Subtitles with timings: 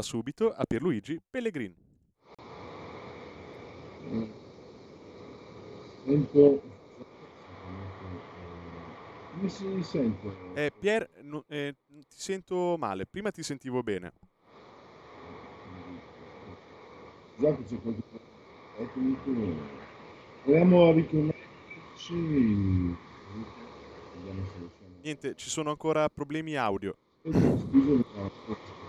[0.00, 1.74] Va subito a Pierluigi Pellegrin.
[6.06, 6.62] Sento...
[9.32, 10.28] Come si sente?
[10.54, 13.06] Eh, Pier, no- eh, ti sento male.
[13.06, 14.12] Prima ti sentivo bene.
[17.36, 18.00] Scusate c'è qualche
[18.76, 19.30] tecnico.
[20.42, 20.94] Proviamo a.
[25.02, 26.94] Niente, ci sono ancora problemi audio.
[27.22, 28.79] Scusami.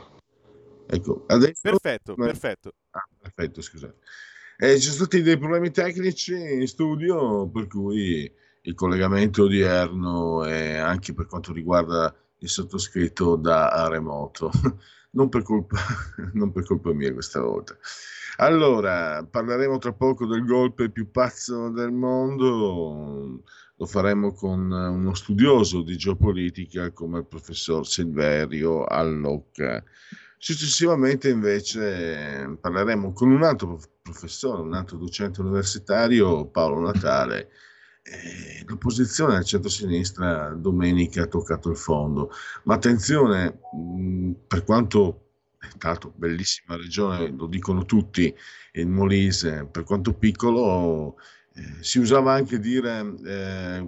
[0.93, 1.61] Ecco, adesso...
[1.61, 2.73] Perfetto, perfetto.
[2.91, 3.97] Ah, perfetto, scusate.
[4.57, 8.31] Eh, ci sono stati dei problemi tecnici in studio, per cui
[8.63, 14.51] il collegamento odierno è anche per quanto riguarda il sottoscritto da remoto,
[15.11, 15.77] non per colpa,
[16.33, 17.77] non per colpa mia questa volta.
[18.37, 23.43] Allora, parleremo tra poco del golpe più pazzo del mondo,
[23.75, 29.83] lo faremo con uno studioso di geopolitica come il professor Silverio Allocca.
[30.43, 37.51] Successivamente invece parleremo con un altro prof- professore, un altro docente universitario, Paolo Natale.
[38.01, 42.31] Eh, l'opposizione al centro-sinistra domenica ha toccato il fondo,
[42.63, 45.27] ma attenzione, mh, per quanto,
[45.61, 48.35] eh, tra l'altro bellissima regione, lo dicono tutti,
[48.73, 51.17] il Molise, per quanto piccolo,
[51.53, 53.87] eh, si usava anche dire, eh,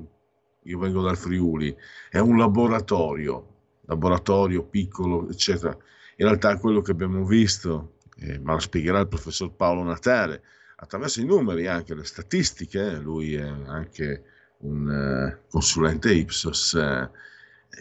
[0.61, 1.75] io vengo dal Friuli,
[2.11, 3.55] è un laboratorio,
[3.87, 5.75] laboratorio piccolo, eccetera.
[6.17, 10.43] In realtà quello che abbiamo visto, eh, ma lo spiegherà il professor Paolo Natale,
[10.75, 14.23] attraverso i numeri, anche le statistiche, lui è anche
[14.59, 17.09] un eh, consulente Ipsos, eh,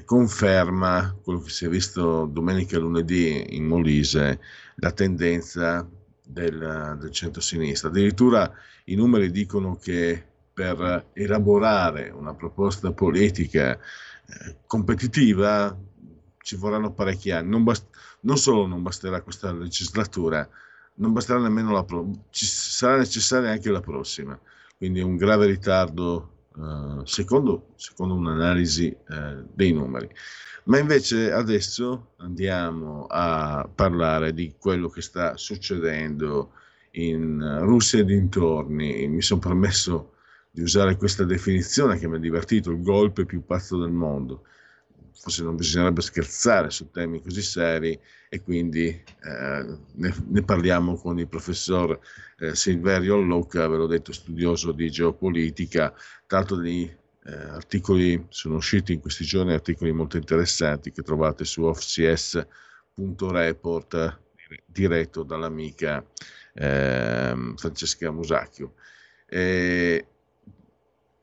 [0.05, 4.41] conferma quello che si è visto domenica e lunedì in Molise,
[4.77, 5.87] la tendenza
[6.25, 7.89] del, del centro-sinistra.
[7.89, 8.51] Addirittura
[8.85, 15.77] i numeri dicono che per elaborare una proposta politica eh, competitiva
[16.43, 17.49] ci vorranno parecchi anni.
[17.49, 17.89] Non, bast-
[18.21, 20.49] non solo non basterà questa legislatura,
[20.95, 24.39] non basterà nemmeno la pro- ci sarà necessaria anche la prossima.
[24.77, 30.11] Quindi un grave ritardo eh, secondo, secondo un'analisi eh, dei numeri.
[30.65, 36.53] Ma invece adesso andiamo a parlare di quello che sta succedendo
[36.93, 39.09] in Russia e dintorni.
[39.09, 40.13] Mi sono permesso
[40.51, 44.45] di usare questa definizione che mi ha divertito, il golpe più pazzo del mondo.
[45.15, 51.19] Forse non bisognerebbe scherzare su temi così seri e quindi eh, ne, ne parliamo con
[51.19, 51.99] il professor
[52.39, 55.95] eh, Silverio Allocca, ve l'ho detto, studioso di geopolitica,
[56.27, 56.91] tanto di
[57.25, 62.51] eh, articoli, sono usciti in questi giorni articoli molto interessanti che trovate su offcs.report
[64.67, 66.05] diretto dall'amica
[66.55, 68.75] ehm, Francesca Musacchio.
[69.27, 70.07] Eh,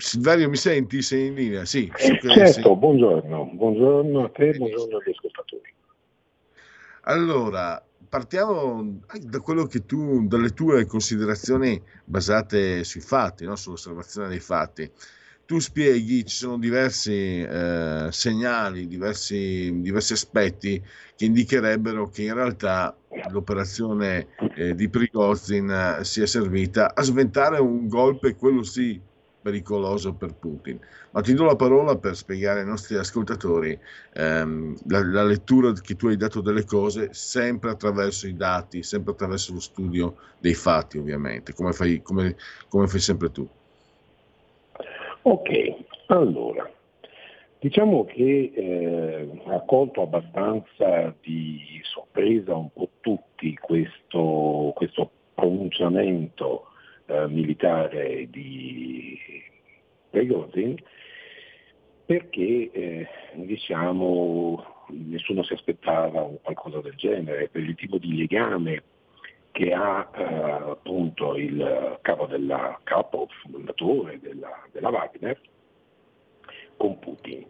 [0.02, 1.02] Silverio, mi senti?
[1.02, 1.66] Sei in linea?
[1.66, 1.92] Sì.
[1.94, 5.74] che Certo, buongiorno, buongiorno a te, buongiorno agli ascoltatori.
[7.02, 13.58] Allora, partiamo da quello che tu, dalle tue considerazioni basate sui fatti, no?
[13.58, 14.90] sull'osservazione dei fatti.
[15.46, 20.82] Tu spieghi, ci sono diversi eh, segnali, diversi, diversi aspetti
[21.14, 22.98] che indicherebbero che in realtà
[23.32, 29.02] l'operazione eh, di Prigozhin eh, sia servita a sventare un golpe, quello sì,
[29.42, 30.80] pericoloso per Putin.
[31.12, 33.78] Ma ti do la parola per spiegare ai nostri ascoltatori
[34.14, 39.14] ehm, la, la lettura che tu hai dato delle cose sempre attraverso i dati, sempre
[39.14, 42.36] attraverso lo studio dei fatti, ovviamente, come fai, come,
[42.68, 43.48] come fai sempre tu.
[45.22, 45.50] Ok,
[46.08, 46.70] allora,
[47.60, 56.69] diciamo che eh, ha colto abbastanza di sorpresa un po' tutti questo, questo pronunciamento
[57.10, 59.20] eh, militare di
[60.10, 60.76] Prigozhin
[62.06, 68.84] perché eh, diciamo nessuno si aspettava qualcosa del genere per il tipo di legame
[69.52, 70.24] che ha eh,
[70.72, 75.40] appunto il capo della capo fondatore della, della Wagner
[76.78, 77.46] con Putin.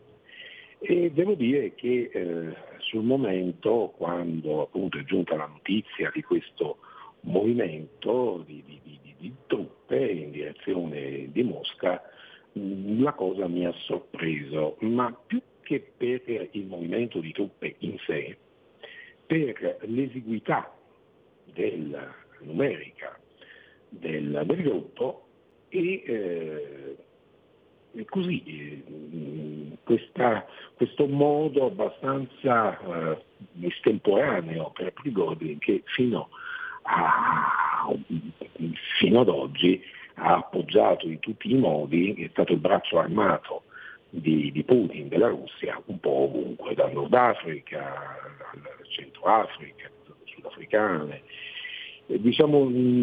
[0.79, 6.77] E devo dire che eh, sul momento, quando appunto è giunta la notizia di questo
[7.21, 12.01] movimento di, di, di, di truppe in direzione di Mosca,
[12.53, 18.37] la cosa mi ha sorpreso, ma più che per il movimento di truppe in sé,
[19.25, 20.73] per l'esiguità
[21.53, 23.19] della numerica
[23.89, 25.27] del, del gruppo
[25.69, 26.97] e, eh,
[28.05, 30.45] così eh, questa,
[30.75, 33.23] questo modo abbastanza eh,
[33.61, 36.29] estemporaneo per Prigozhin che fino,
[36.83, 37.68] a,
[38.99, 39.81] fino ad oggi
[40.15, 43.63] ha appoggiato in tutti i modi, è stato il braccio armato
[44.09, 48.17] di, di Putin, della Russia, un po' ovunque, dal Nord Africa
[48.51, 49.89] al Centro Africa,
[50.25, 51.21] sudafricane.
[52.07, 52.57] E, diciamo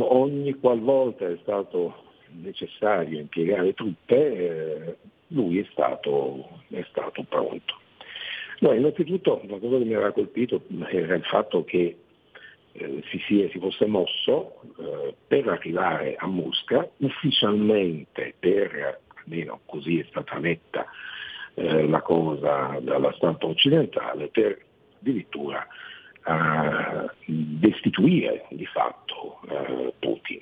[0.09, 2.05] ogni qualvolta è stato
[2.43, 4.97] necessario impiegare truppe, eh,
[5.29, 7.75] lui è stato, è stato pronto.
[8.61, 11.97] No, innanzitutto la cosa che mi aveva colpito era il fatto che
[12.79, 20.07] eh, si, si, fosse mosso eh, per arrivare a Mosca ufficialmente per almeno così è
[20.09, 20.87] stata letta
[21.55, 24.59] eh, la cosa dalla stampa occidentale, per
[25.01, 25.67] addirittura
[26.27, 30.41] eh, destituire di fatto eh, Putin.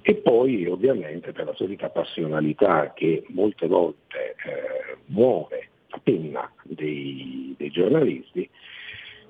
[0.00, 7.54] E poi ovviamente per la solita passionalità che molte volte eh, muove la penna dei,
[7.58, 8.48] dei giornalisti,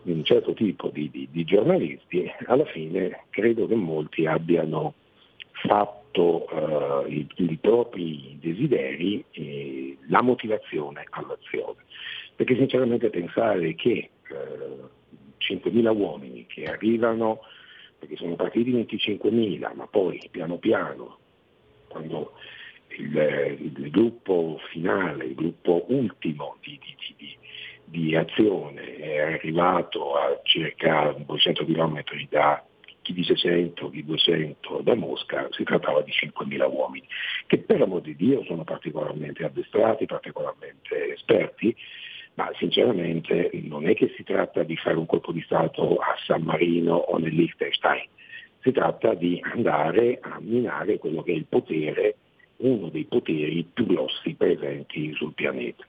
[0.02, 4.94] di un certo tipo di, di, di, giornalisti, alla fine credo che molti abbiano
[5.52, 11.84] fatto uh, i, i, propri desideri e la motivazione all'azione.
[12.36, 14.88] Perché sinceramente pensare che uh,
[15.38, 17.40] 5.000 uomini che arrivano,
[17.98, 21.18] perché sono partiti 25.000, ma poi piano piano,
[21.88, 22.32] quando
[22.98, 27.36] il, il gruppo finale, il gruppo ultimo di, di, di,
[27.90, 32.62] di azione è arrivato a circa 200 km da
[33.08, 37.08] chi dice 100, chi 200 da Mosca, si trattava di 5.000 uomini,
[37.46, 41.74] che per amor di Dio sono particolarmente addestrati, particolarmente esperti,
[42.34, 46.42] ma sinceramente non è che si tratta di fare un colpo di Stato a San
[46.42, 48.06] Marino o nel Liechtenstein,
[48.60, 52.16] si tratta di andare a minare quello che è il potere,
[52.56, 55.84] uno dei poteri più grossi presenti sul pianeta.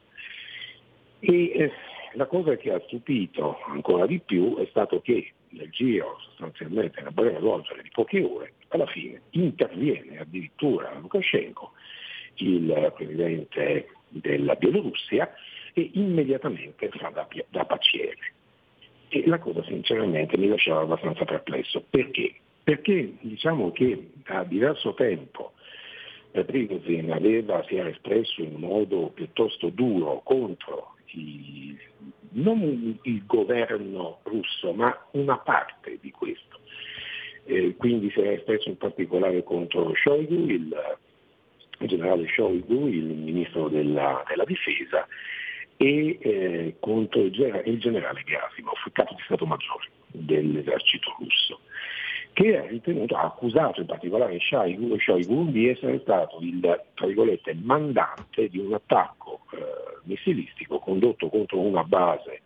[1.19, 1.71] E eh,
[2.13, 7.13] la cosa che ha stupito ancora di più è stato che nel giro sostanzialmente nel
[7.13, 11.71] breve volgere di poche ore, alla fine interviene addirittura Lukashenko,
[12.35, 15.33] il presidente della Bielorussia,
[15.73, 18.33] e immediatamente fa da, da paciere.
[19.09, 21.83] E la cosa sinceramente mi lasciava abbastanza perplesso.
[21.89, 22.35] Perché?
[22.63, 25.53] Perché diciamo che da diverso tempo
[26.31, 31.77] Prigozhin aveva, si era espresso in modo piuttosto duro contro i,
[32.31, 36.59] non il governo russo, ma una parte di questo.
[37.45, 40.97] Eh, quindi si era espresso in particolare contro Shoigu, il,
[41.79, 45.07] il generale Shoigu, il ministro della, della difesa,
[45.77, 51.61] e eh, contro il, il generale Gerasimov, capo di Stato Maggiore dell'esercito russo
[52.39, 58.59] che ha ritenuto, ha accusato in particolare Shoigu, Shoigu di essere stato il mandante di
[58.59, 59.57] un attacco eh,
[60.03, 62.43] missilistico condotto contro una base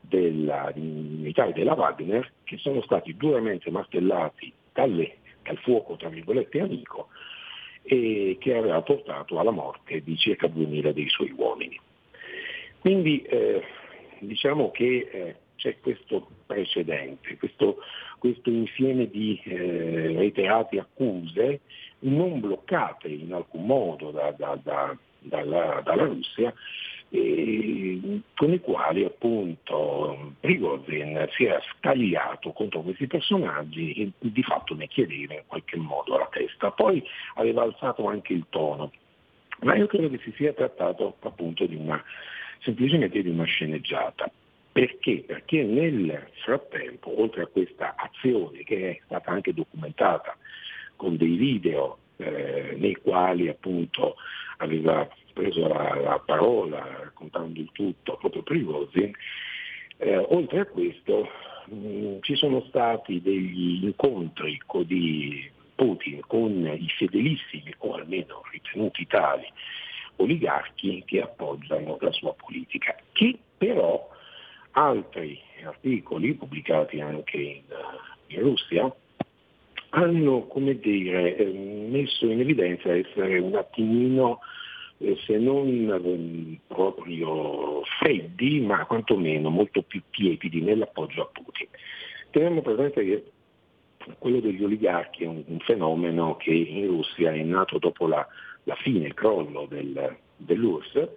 [0.00, 7.08] della, militare della Wagner che sono stati duramente martellati dalle, dal fuoco tra virgolette amico
[7.82, 11.78] e che aveva portato alla morte di circa 2000 dei suoi uomini.
[12.78, 13.62] Quindi eh,
[14.20, 17.78] diciamo che eh, c'è questo precedente, questo,
[18.18, 21.60] questo insieme di eh, reiterate accuse
[22.00, 26.54] non bloccate in alcun modo da, da, da, dalla, dalla, Russia,
[27.08, 34.76] eh, con i quali appunto Prigozhin si era scagliato contro questi personaggi e di fatto
[34.76, 36.70] ne chiedeva in qualche modo la testa.
[36.70, 37.02] Poi
[37.34, 38.92] aveva alzato anche il tono,
[39.62, 42.00] ma io credo che si sia trattato appunto di una,
[42.60, 44.30] semplicemente di una sceneggiata.
[44.76, 45.24] Perché?
[45.26, 50.36] Perché nel frattempo, oltre a questa azione che è stata anche documentata
[50.96, 54.16] con dei video eh, nei quali appunto
[54.58, 59.12] aveva preso la, la, parola raccontando il tutto proprio Prigozhin,
[59.96, 61.26] eh, oltre a questo
[61.68, 69.06] mh, mm, ci sono stati degli incontri di Putin con i fedelissimi, o almeno ritenuti
[69.06, 69.50] tali,
[70.16, 74.12] oligarchi che appoggiano la sua politica, che però
[74.76, 77.62] altri articoli pubblicati anche in,
[78.28, 78.94] in Russia
[79.90, 84.40] hanno come dire, eh, messo in evidenza essere un attimino,
[84.98, 91.68] eh, se non eh, proprio freddi, ma quantomeno molto più tiepidi nell'appoggio a Putin.
[92.30, 93.24] Teniamo presente che
[94.18, 98.26] quello degli oligarchi è un, un, fenomeno che in Russia è nato dopo la,
[98.64, 101.08] la fine, il crollo del, dell'URSS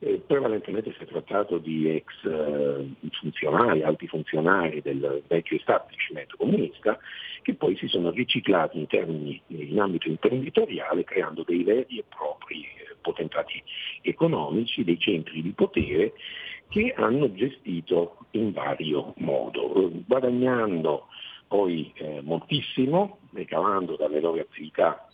[0.00, 2.88] eh, prevalentemente si è trattato di ex eh,
[3.20, 6.98] funzionari, alti funzionari del vecchio establishment comunista,
[7.42, 12.62] che poi si sono riciclati in, termini, in ambito imprenditoriale creando dei veri e propri
[12.62, 13.62] eh, potentati
[14.02, 16.12] economici, dei centri di potere
[16.68, 21.06] che hanno gestito in vario modo, guadagnando
[21.48, 25.07] poi eh, moltissimo, ricavando dalle loro attività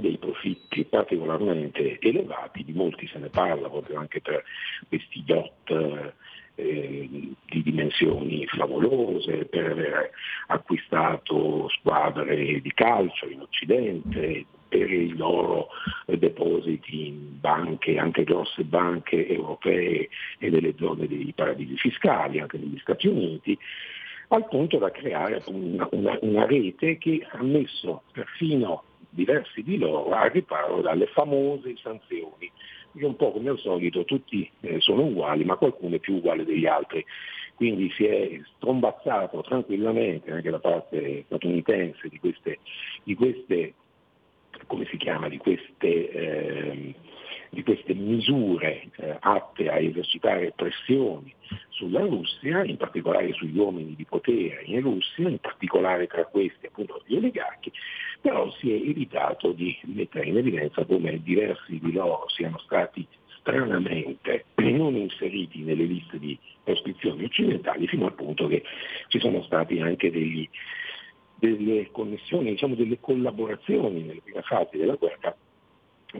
[0.00, 4.44] dei profitti particolarmente elevati, di molti se ne parla proprio anche per
[4.88, 6.12] questi yacht
[6.56, 10.10] eh, di dimensioni favolose, per aver
[10.48, 15.68] acquistato squadre di calcio in Occidente, per i loro
[16.06, 20.08] depositi in banche, anche grosse banche europee
[20.38, 23.56] e nelle zone dei paradisi fiscali, anche negli Stati Uniti,
[24.28, 28.82] al punto da creare una, una, una rete che ha messo perfino
[29.14, 32.50] diversi di loro al riparo dalle famose sanzioni.
[32.96, 36.44] Che un po' come al solito tutti eh, sono uguali, ma qualcuno è più uguale
[36.44, 37.04] degli altri.
[37.54, 42.58] Quindi si è strombazzato tranquillamente anche da parte statunitense di queste,
[43.02, 43.74] di queste
[44.66, 46.94] come si chiama, di queste, eh,
[47.54, 51.32] di queste misure eh, atte a esercitare pressioni
[51.70, 57.02] sulla Russia, in particolare sugli uomini di potere in Russia, in particolare tra questi appunto
[57.06, 57.72] gli oligarchi,
[58.20, 63.06] però si è evitato di mettere in evidenza come diversi di loro siano stati
[63.38, 68.62] stranamente non inseriti nelle liste di prescrizioni occidentali fino al punto che
[69.08, 70.48] ci sono stati anche degli,
[71.38, 75.36] delle connessioni, diciamo delle collaborazioni nelle prime fasi della guerra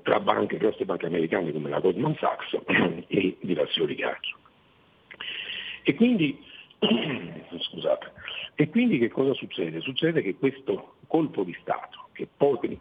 [0.02, 2.58] tra banche, grosse banche americane come la Goldman Sachs
[3.06, 4.34] e diversi oligarchi.
[5.82, 6.42] E quindi,
[7.58, 8.12] scusate,
[8.54, 9.80] e quindi che cosa succede?
[9.80, 12.78] Succede che questo colpo di Stato, che poi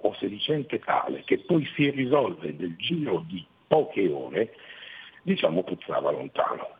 [0.00, 4.54] o sedicente tale, che poi si risolve nel giro di poche ore,
[5.22, 6.76] diciamo puzzava lontano.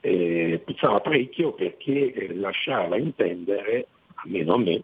[0.00, 4.82] Eh, puzzava parecchio perché eh, lasciava intendere, almeno a me,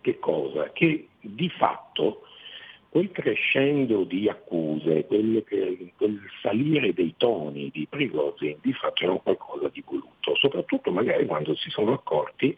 [0.00, 0.72] che cosa?
[0.72, 2.22] Che di fatto
[2.90, 5.44] quel crescendo di accuse, quel,
[5.96, 11.54] quel salire dei toni di Prigozhin di fatto era qualcosa di voluto, soprattutto magari quando
[11.54, 12.56] si sono accorti,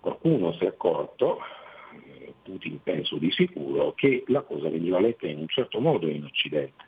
[0.00, 1.40] qualcuno si è accorto,
[2.42, 6.84] Putin penso di sicuro, che la cosa veniva letta in un certo modo in Occidente,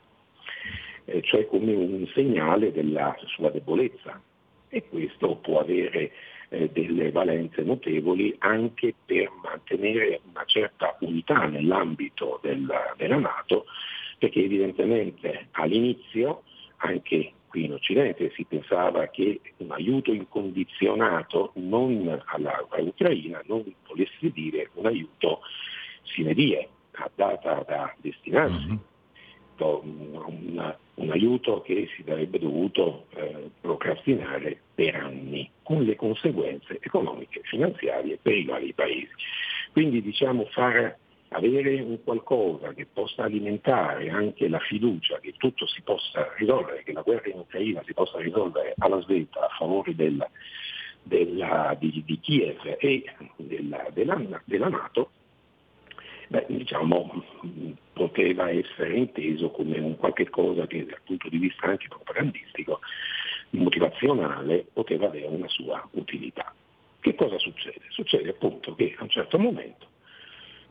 [1.05, 4.21] eh, cioè come un segnale della sua debolezza.
[4.67, 6.11] E questo può avere
[6.55, 13.65] eh, delle valenze notevoli anche per mantenere una certa unità nell'ambito della, della Nato,
[14.17, 16.43] perché evidentemente all'inizio
[16.77, 22.21] anche qui in Occidente si pensava che un aiuto incondizionato non
[22.69, 25.41] all'Ucraina non volesse dire un aiuto
[26.03, 26.69] sine die,
[27.15, 28.67] data da destinarsi.
[28.67, 28.75] Mm-hmm
[29.63, 37.39] un, un, aiuto che si sarebbe dovuto eh, procrastinare per anni, con le conseguenze economiche
[37.39, 39.11] e finanziarie per i vari paesi.
[39.71, 45.81] Quindi diciamo fare avere un qualcosa che possa alimentare anche la fiducia che tutto si
[45.81, 50.29] possa risolvere, che la guerra in Ucraina si possa risolvere alla svelta a favore della,
[51.03, 53.03] della, di, di, Kiev e
[53.37, 55.09] della, della Nato,
[56.35, 57.23] beh, diciamo,
[57.93, 62.79] poteva essere inteso come un qualche cosa che dal punto di vista anche propagandistico,
[63.51, 66.53] motivazionale, poteva avere una sua utilità.
[66.99, 67.85] Che cosa succede?
[67.89, 69.87] Succede appunto che a un certo momento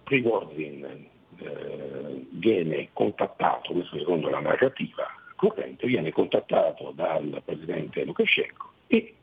[0.03, 1.07] Prigozhin
[1.39, 5.07] eh, viene contattato, questo secondo la narrativa
[5.37, 9.15] corrente, viene contattato dal presidente Lukashenko e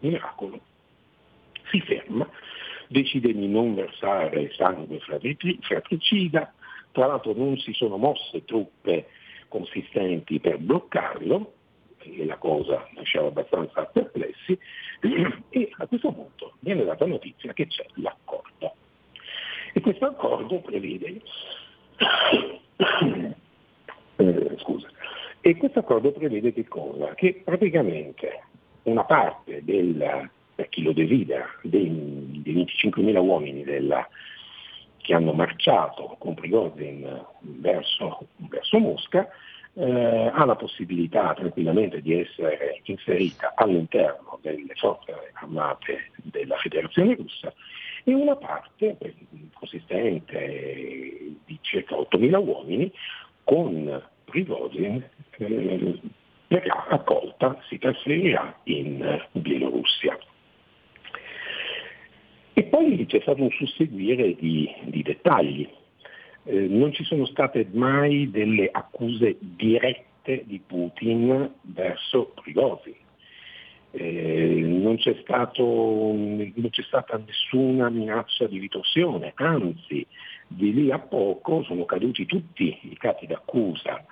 [0.00, 0.60] miracolo
[1.70, 2.28] si ferma
[2.88, 6.52] decide di non versare sangue fratricida,
[6.92, 9.06] tra l'altro non si sono mosse truppe
[9.48, 11.52] consistenti per bloccarlo,
[11.98, 14.58] e la cosa lasciava abbastanza perplessi,
[15.50, 18.74] e a questo punto viene data notizia che c'è l'accordo.
[19.72, 21.20] E questo accordo prevede,
[24.16, 24.88] eh, scusa,
[25.40, 27.14] e questo accordo prevede che cosa?
[27.14, 28.44] Che praticamente
[28.84, 34.08] una parte del per chi lo desidera, dei, dei 25.000 uomini della,
[34.96, 39.28] che hanno marciato con Prigozhin verso, verso Mosca,
[39.74, 47.52] eh, ha la possibilità tranquillamente di essere inserita all'interno delle forze armate della Federazione russa
[48.04, 48.96] e una parte
[49.52, 52.90] consistente di circa 8.000 uomini
[53.44, 55.04] con Prigozhin
[55.36, 56.00] eh,
[56.48, 60.18] verrà accolta, si trasferirà in Bielorussia.
[62.64, 65.68] Poi c'è stato un susseguire di, di dettagli.
[66.44, 72.94] Eh, non ci sono state mai delle accuse dirette di Putin verso Prigozhin.
[73.90, 80.06] Eh, non, c'è stato, non, c'è stata nessuna minaccia di ritorsione, anzi
[80.46, 84.04] di lì a poco sono caduti tutti i capi d'accusa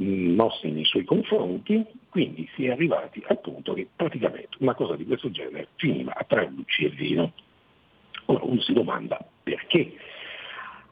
[0.00, 4.96] mm, mossi nei suoi confronti, quindi si è arrivati al punto che praticamente una cosa
[4.96, 7.32] di questo genere finiva a tre luci e vino.
[8.26, 9.92] Ora uno si domanda perché,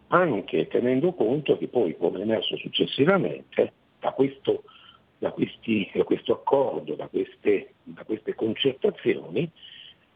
[0.09, 4.65] anche tenendo conto che poi, come è emerso successivamente, da questo,
[5.19, 9.49] da questi, da questo accordo, da queste, da queste concertazioni,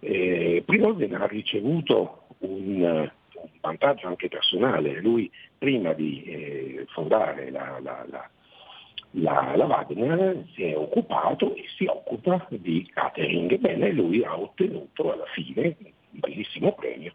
[0.01, 5.01] eh, Prigozhin ha ricevuto un, un, vantaggio anche personale.
[5.01, 8.29] Lui prima di eh, fondare la, la, la
[9.17, 13.53] la, la, Wagner si è occupato e si occupa di catering.
[13.53, 15.77] Ebbene, lui ha ottenuto alla fine
[16.15, 17.13] bellissimo premio,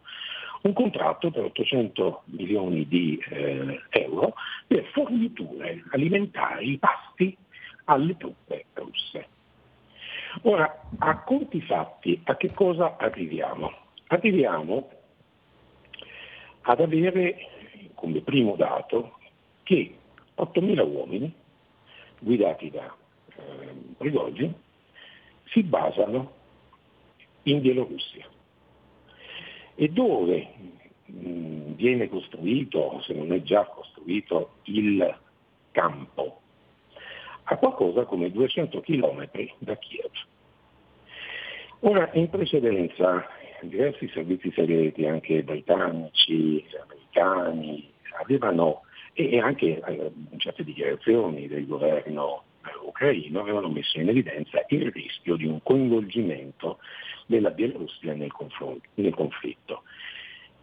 [0.62, 4.34] un contratto per 800 milioni di eh, euro
[4.66, 7.36] per forniture alimentari, pasti
[7.84, 9.28] alle truppe russe.
[10.42, 13.72] Ora, a conti fatti, a che cosa arriviamo?
[14.08, 14.90] Arriviamo
[16.62, 17.48] ad avere
[17.94, 19.18] come primo dato
[19.62, 19.96] che
[20.36, 21.32] 8.000 uomini
[22.20, 22.94] guidati da
[23.34, 24.54] eh, Prigogine
[25.46, 26.32] si basano
[27.44, 28.26] in Bielorussia
[29.80, 30.46] e dove
[31.06, 35.18] mh, viene costruito, se non è già costruito, il
[35.70, 36.40] campo,
[37.44, 40.10] a qualcosa come 200 km da Kiev.
[41.78, 43.26] Ora, in precedenza,
[43.62, 48.82] diversi servizi segreti, anche britannici, americani, avevano,
[49.14, 52.42] e anche eh, certe dichiarazioni del governo
[52.82, 56.78] ucraino avevano messo in evidenza il rischio di un coinvolgimento
[57.26, 58.32] della Bielorussia nel,
[58.94, 59.82] nel conflitto.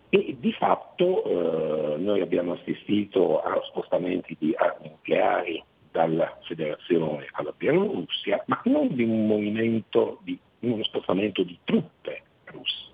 [0.10, 7.54] E di fatto eh, noi abbiamo assistito a spostamenti di armi nucleari dalla federazione alla
[7.56, 12.92] Bielorussia, ma non di un movimento, di uno spostamento di truppe russe,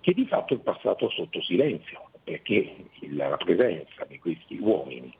[0.00, 2.74] che di fatto è passato sotto silenzio, perché
[3.10, 5.12] la presenza di questi uomini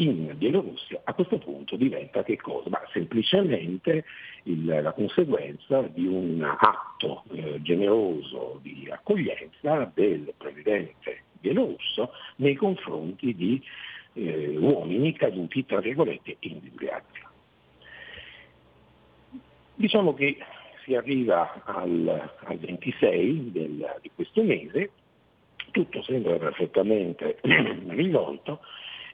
[0.00, 2.68] in Bielorussia a questo punto diventa che cosa?
[2.68, 4.04] Ma semplicemente
[4.44, 13.34] il, la conseguenza di un atto eh, generoso di accoglienza del presidente bielorusso nei confronti
[13.34, 13.62] di
[14.14, 17.30] eh, uomini caduti tra virgolette in disgrazia.
[19.74, 20.38] Diciamo che
[20.84, 24.90] si arriva al, al 26 del, di questo mese,
[25.70, 28.60] tutto sembra perfettamente rivolto,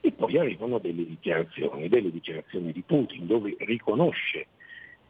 [0.05, 4.45] e poi arrivano delle dichiarazioni, delle dichiarazioni di Putin dove riconosce,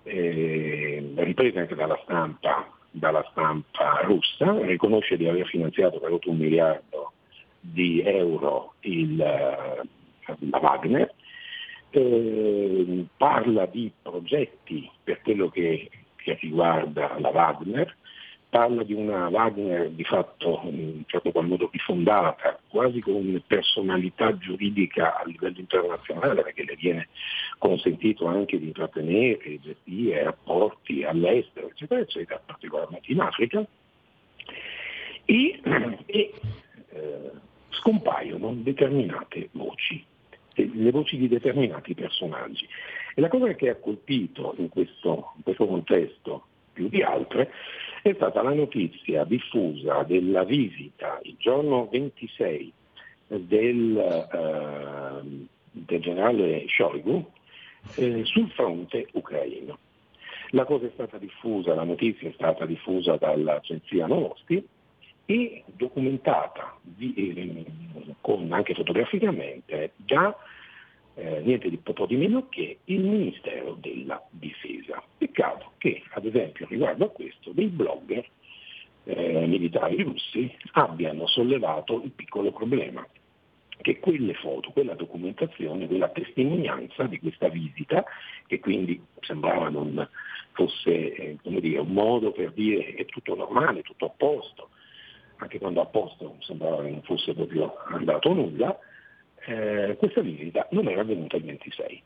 [0.04, 6.38] eh, riprese anche dalla stampa, dalla stampa russa, riconosce di aver finanziato per 8 un
[6.38, 7.12] miliardo
[7.60, 11.14] di euro il, la Wagner,
[11.90, 17.94] eh, parla di progetti per quello che, che riguarda la Wagner,
[18.56, 25.20] parla di una Wagner di fatto in certo qual modo rifondata, quasi con personalità giuridica
[25.20, 27.10] a livello internazionale, perché le viene
[27.58, 33.68] consentito anche di intrattenere e gestire rapporti all'estero, eccetera, eccetera, particolarmente in Africa,
[35.26, 35.60] e,
[36.06, 36.34] e
[36.92, 37.32] eh,
[37.72, 40.02] scompaiono determinate voci,
[40.54, 42.66] le voci di determinati personaggi.
[43.16, 47.52] E la cosa che ha colpito in questo, in questo contesto più di altre
[48.04, 52.72] è stata la notizia diffusa della visita il giorno 26
[53.28, 57.26] del, eh, del generale Shoigu
[57.96, 59.80] eh, sul fronte ucraino.
[60.52, 64.64] La cosa è stata diffusa, la notizia è stata diffusa dall'agenzia Novosti
[65.26, 67.66] e documentata di, eh,
[68.22, 70.36] con, anche fotograficamente da
[71.16, 75.02] eh, niente di poco di meno che il Ministero della Difesa.
[75.18, 78.28] Peccato che, ad esempio, riguardo a questo, dei blogger
[79.06, 83.06] eh, militari russi abbiano sollevato il piccolo problema
[83.82, 88.04] che quelle foto, quella documentazione, quella testimonianza di questa visita,
[88.48, 90.08] che quindi sembrava non
[90.54, 94.70] fosse eh, dire, un modo per dire è tutto normale, tutto a posto,
[95.38, 98.78] anche quando a posto sembrava che non fosse proprio andato nulla,
[99.46, 102.02] eh, questa visita non era avvenuta il 26,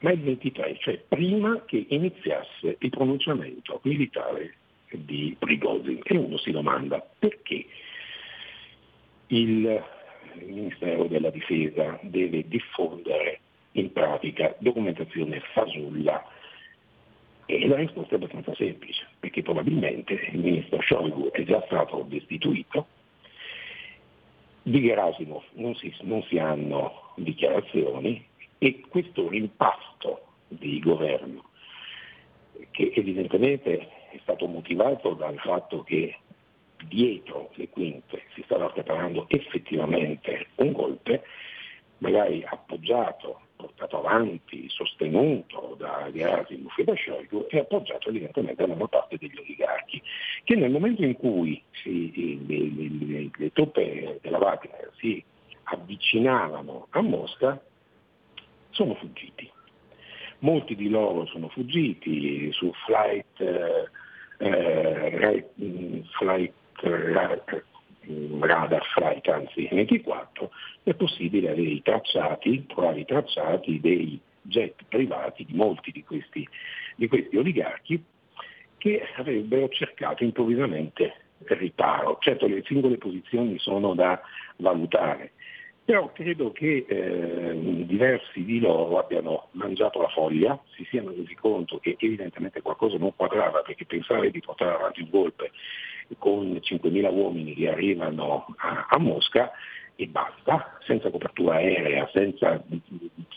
[0.00, 4.54] ma il 23, cioè prima che iniziasse il pronunciamento militare
[4.90, 6.00] di Prigozhin.
[6.02, 7.66] E uno si domanda perché
[9.28, 9.82] il
[10.44, 13.40] Ministero della Difesa deve diffondere
[13.72, 16.24] in pratica documentazione fasulla
[17.46, 22.86] E la risposta è abbastanza semplice, perché probabilmente il ministro Shoigu è già stato destituito,
[24.64, 28.26] di Gerasimov non si, non si hanno dichiarazioni
[28.58, 31.50] e questo rimpasto di governo,
[32.70, 36.16] che evidentemente è stato motivato dal fatto che
[36.86, 41.24] dietro le quinte si stava preparando effettivamente un golpe,
[41.98, 48.86] magari appoggiato portato avanti, sostenuto da Gerasimov e da Shoigu e appoggiato evidentemente da una
[48.86, 50.02] parte degli oligarchi,
[50.44, 55.22] che nel momento in cui si, le, le, le, truppe della Wagner si
[55.64, 57.60] avvicinavano a Mosca,
[58.70, 59.50] sono fuggiti.
[60.40, 63.88] Molti di loro sono fuggiti su flight, eh,
[64.38, 67.64] eh, flight eh,
[68.40, 70.50] radar flight, anzi 24,
[70.82, 76.46] è possibile avere i tracciati, trovare i tracciati dei jet privati di molti di questi,
[76.96, 78.02] di questi oligarchi
[78.76, 81.14] che avrebbero cercato improvvisamente
[81.46, 82.18] riparo.
[82.20, 84.20] Certo le singole posizioni sono da
[84.56, 85.32] valutare,
[85.84, 91.78] però credo che eh, diversi di loro abbiano mangiato la foglia, si siano resi conto
[91.78, 95.50] che evidentemente qualcosa non quadrava perché pensare di portare avanti un golpe
[96.18, 99.52] con 5.000 uomini che arrivano a, a Mosca
[99.96, 102.62] e basta, senza copertura aerea, senza,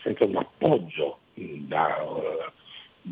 [0.01, 2.51] senza un appoggio da uh,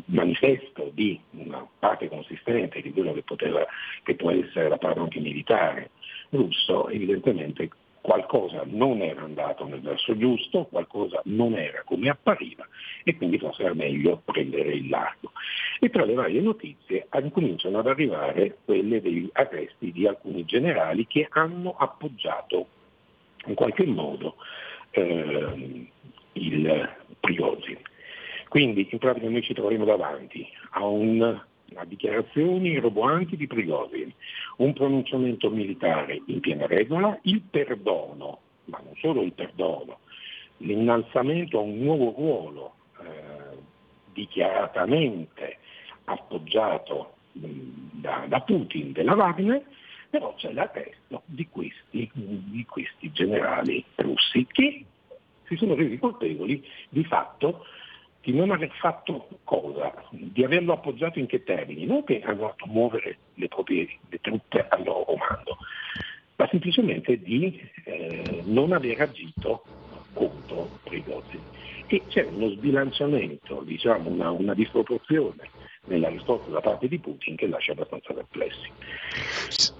[0.06, 3.64] manifesto di una parte consistente di quello che, poteva,
[4.02, 5.90] che può essere la parte anche militare
[6.30, 7.68] russo, evidentemente
[8.06, 12.64] qualcosa non era andato nel verso giusto, qualcosa non era come appariva
[13.02, 15.32] e quindi forse era meglio prendere il largo.
[15.80, 21.26] E tra le varie notizie cominciano ad arrivare quelle degli arresti di alcuni generali che
[21.28, 22.68] hanno appoggiato
[23.46, 24.36] in qualche modo
[24.90, 25.90] eh,
[26.34, 27.78] il Prigozhin.
[28.48, 34.12] Quindi in pratica noi ci troveremo davanti a un a dichiarazioni roboanti di Prigozhin,
[34.58, 39.98] un pronunciamento militare in piena regola, il perdono, ma non solo il perdono,
[40.58, 43.58] l'innalzamento a un nuovo ruolo eh,
[44.12, 45.58] dichiaratamente
[46.04, 49.62] appoggiato da, da, Putin della Wagner,
[50.08, 54.84] però c'è l'arresto di questi, di questi generali russi che
[55.44, 57.64] si sono resi colpevoli di fatto
[58.26, 62.66] di non aver fatto cosa, di averlo appoggiato in che termini, non che hanno fatto
[62.66, 65.58] muovere le proprie le truppe al loro comando,
[66.34, 69.62] ma semplicemente di eh, non aver agito
[70.12, 71.38] contro Prigozzi.
[71.86, 75.48] E c'è uno sbilanciamento, diciamo, una, una disproporzione
[75.84, 78.68] nella risposta da parte di Putin che lascia abbastanza perplessi.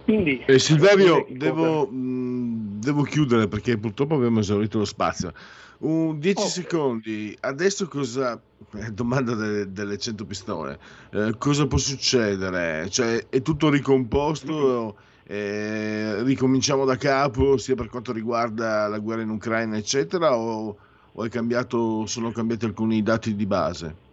[0.04, 5.32] Quindi, eh, Silverio, devo, mh, devo, chiudere perché purtroppo abbiamo esaurito lo spazio.
[5.78, 6.50] Un 10 okay.
[6.50, 8.40] secondi, adesso cosa...
[8.74, 10.78] Eh, domanda delle, delle 100 pistole,
[11.12, 12.88] eh, cosa può succedere?
[12.88, 14.96] Cioè, è tutto ricomposto?
[15.28, 20.76] Eh, ricominciamo da capo sia per quanto riguarda la guerra in Ucraina eccetera o,
[21.12, 24.04] o cambiato, sono cambiati alcuni dati di base?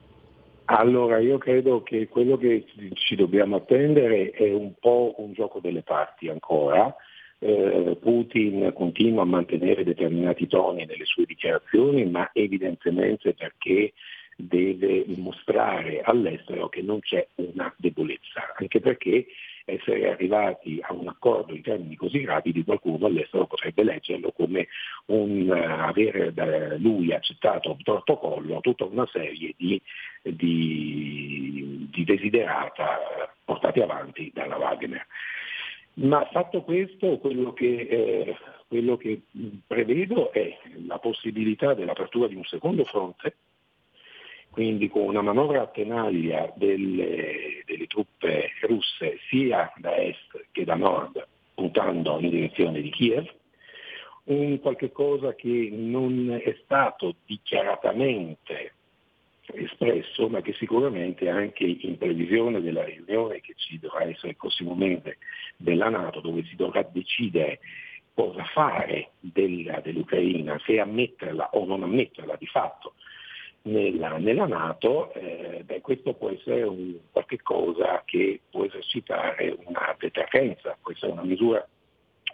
[0.66, 5.82] Allora, io credo che quello che ci dobbiamo attendere è un po' un gioco delle
[5.82, 6.94] parti ancora.
[7.46, 13.92] Eh, Putin continua a mantenere determinati toni nelle sue dichiarazioni, ma evidentemente perché
[14.38, 19.26] deve mostrare all'estero che non c'è una debolezza, anche perché
[19.66, 24.68] essere arrivati a un accordo in termini così rapidi, qualcuno all'estero potrebbe leggerlo come
[25.08, 29.82] un, uh, avere da lui accettato un protocollo tutta una serie di,
[30.22, 33.00] di, di desiderata
[33.44, 35.06] portati avanti dalla Wagner.
[35.96, 39.22] Ma fatto questo, quello che, eh, quello che
[39.68, 43.36] prevedo è la possibilità dell'apertura di un secondo fronte,
[44.50, 50.76] quindi con una manovra a tenaglia delle, delle, truppe russe sia da est che da
[50.76, 53.32] nord, puntando in direzione di Kiev,
[54.26, 58.74] un qualche cosa che non è stato dichiaratamente
[59.54, 64.36] espresso, ma che sicuramente anche in previsione della riunione che ci dovrà essere
[64.76, 65.18] mese
[65.58, 67.60] della Nato, dove si dovrà decidere
[68.14, 72.94] cosa fare della, dell'Ucraina, se ammetterla o non ammetterla di fatto
[73.64, 79.96] nella, nella Nato, eh, beh, questo può essere un, qualche cosa che può esercitare una
[79.98, 81.66] deterrenza, può essere una misura,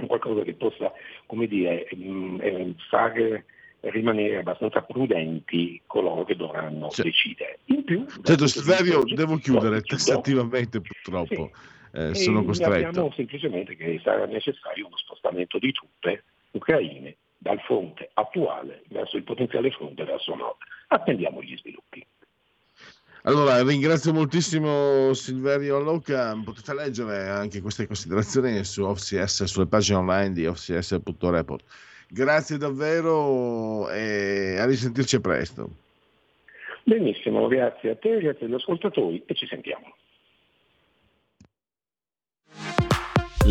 [0.07, 0.91] qualcosa che possa,
[1.25, 3.45] come dire, mh, mm, eh, fare
[3.81, 7.59] rimanere abbastanza prudenti coloro che dovranno cioè, decidere.
[7.65, 11.51] In più, certo, Silverio, devo chiudere tassativamente purtroppo,
[11.91, 11.97] sì.
[11.97, 12.83] eh, sono costretto.
[12.83, 19.23] Sappiamo semplicemente che sarà necessario uno spostamento di truppe ucraine dal fronte attuale verso il
[19.23, 20.57] potenziale fronte verso nord.
[20.87, 22.05] Attendiamo gli sviluppi.
[23.23, 26.39] Allora, ringrazio moltissimo Silverio Allocca.
[26.43, 31.63] Potete leggere anche queste considerazioni su OFCS, sulle pagine online di OFCS.report.
[32.11, 35.69] Grazie davvero e a risentirci presto.
[36.83, 39.93] Benissimo, grazie a te, grazie agli ascoltatori e ci sentiamo.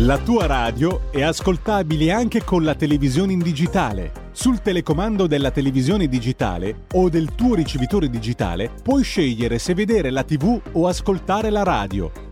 [0.01, 4.11] La tua radio è ascoltabile anche con la televisione in digitale.
[4.31, 10.23] Sul telecomando della televisione digitale o del tuo ricevitore digitale puoi scegliere se vedere la
[10.23, 12.28] TV o ascoltare la radio.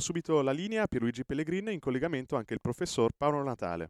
[0.00, 3.88] Subito la linea a Pierluigi Pellegrini in collegamento anche il professor Paolo Natale.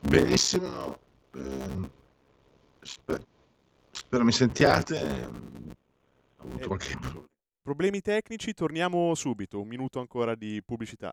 [0.00, 0.98] Benissimo,
[1.34, 1.90] eh,
[2.80, 3.24] spero,
[3.90, 5.28] spero, mi sentiate.
[6.36, 6.96] Ho avuto eh, qualche
[7.60, 11.12] problemi tecnici, torniamo subito, un minuto ancora di pubblicità.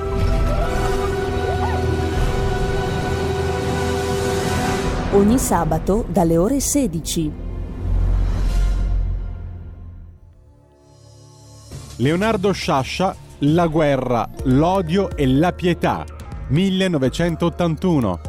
[5.13, 7.31] Ogni sabato dalle ore 16.
[11.97, 16.05] Leonardo Sciascia, La guerra, l'odio e la pietà,
[16.47, 18.21] 1981.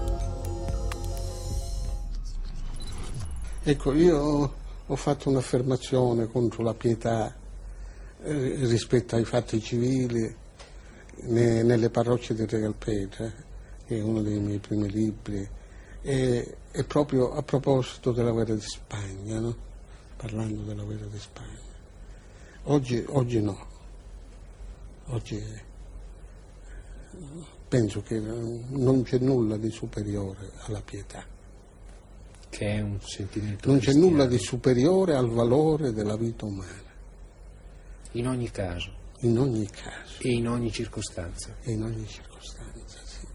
[3.63, 7.33] Ecco, io ho fatto un'affermazione contro la pietà
[8.25, 10.35] eh, rispetto ai fatti civili
[11.29, 13.31] ne, nelle parrocce di Regalpetra,
[13.87, 15.49] che è uno dei miei primi libri,
[16.03, 19.57] e, e proprio a proposito della guerra di Spagna, no?
[20.17, 21.71] parlando della guerra di Spagna.
[22.65, 23.67] Oggi, oggi no,
[25.07, 25.43] oggi
[27.69, 31.25] penso che non c'è nulla di superiore alla pietà
[32.53, 34.11] che è un sentimento Non c'è cristiano.
[34.11, 36.91] nulla di superiore al valore della vita umana.
[38.13, 38.93] In ogni caso.
[39.21, 40.21] In ogni caso.
[40.21, 41.57] E in ogni circostanza.
[41.63, 43.27] E in ogni circostanza, sì.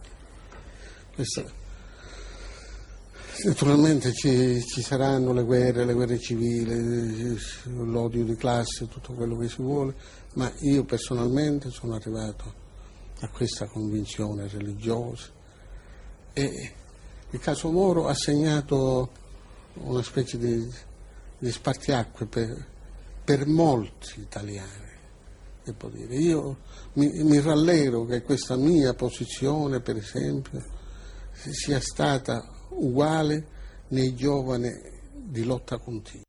[1.16, 1.57] Questa...
[3.44, 9.48] Naturalmente ci, ci, saranno le guerre, le guerre civili, l'odio di classe, tutto quello che
[9.48, 9.94] si vuole,
[10.34, 12.54] ma io personalmente sono arrivato
[13.20, 15.28] a questa convinzione religiosa
[16.34, 16.72] e
[17.30, 19.10] il caso Moro ha segnato
[19.76, 20.68] una specie di,
[21.38, 22.66] di spartiacque per,
[23.24, 24.86] per, molti italiani.
[26.10, 26.58] Io
[26.94, 30.64] mi, mi rallero che questa mia posizione, per esempio,
[31.34, 33.46] sia stata uguale
[33.90, 34.72] nei giovani
[35.14, 36.26] di lotta continua.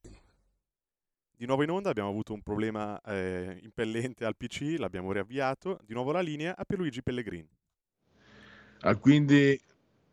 [1.36, 5.78] Di nuovo in onda abbiamo avuto un problema eh, impellente al PC, l'abbiamo riavviato.
[5.84, 7.48] Di nuovo la linea a Pierluigi Pellegrini.
[8.80, 9.60] Ah, quindi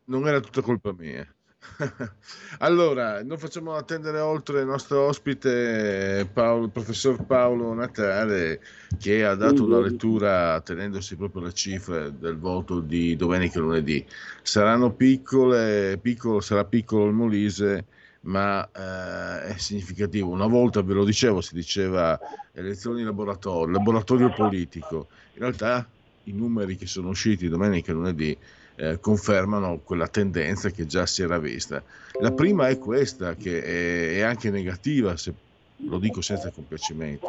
[0.05, 1.34] non era tutta colpa mia.
[2.59, 8.61] allora, non facciamo attendere oltre il nostro ospite, Paolo, il professor Paolo Natale,
[8.97, 14.05] che ha dato una lettura tenendosi proprio le cifre del voto di domenica e lunedì.
[14.41, 17.85] Saranno piccole, piccolo, sarà piccolo il Molise,
[18.21, 20.29] ma eh, è significativo.
[20.29, 22.19] Una volta, ve lo dicevo, si diceva
[22.53, 25.07] elezioni laboratorio, laboratorio politico.
[25.33, 25.87] In realtà
[26.23, 28.37] i numeri che sono usciti domenica e lunedì
[28.75, 31.81] eh, confermano quella tendenza che già si era vista.
[32.19, 35.33] La prima è questa, che è, è anche negativa, se
[35.77, 37.27] lo dico senza compiacimento,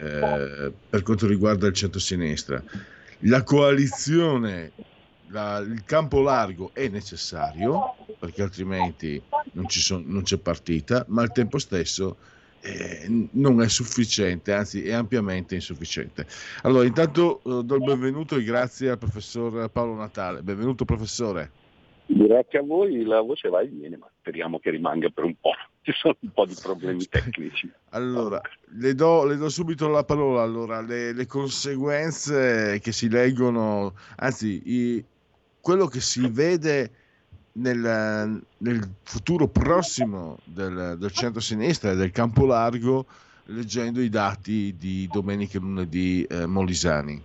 [0.00, 2.62] eh, per quanto riguarda il centro-sinistra.
[3.20, 4.72] La coalizione,
[5.28, 9.20] la, il campo largo è necessario, perché altrimenti
[9.52, 12.16] non, son, non c'è partita, ma al tempo stesso
[12.62, 16.26] eh, non è sufficiente, anzi è ampiamente insufficiente.
[16.62, 20.42] Allora, intanto eh, do il benvenuto e grazie al professor Paolo Natale.
[20.42, 21.50] Benvenuto professore.
[22.06, 25.52] Grazie a voi, la voce va e viene, ma speriamo che rimanga per un po'.
[25.82, 27.68] Ci sono un po' di problemi tecnici.
[27.90, 28.40] Allora,
[28.78, 30.42] le do, le do subito la parola.
[30.42, 35.04] Allora, le, le conseguenze che si leggono, anzi, i,
[35.60, 36.90] quello che si vede
[37.52, 43.06] nel, nel futuro prossimo del, del centro-sinistra e del campo largo
[43.46, 47.22] leggendo i dati di domenica e lunedì eh, molisani?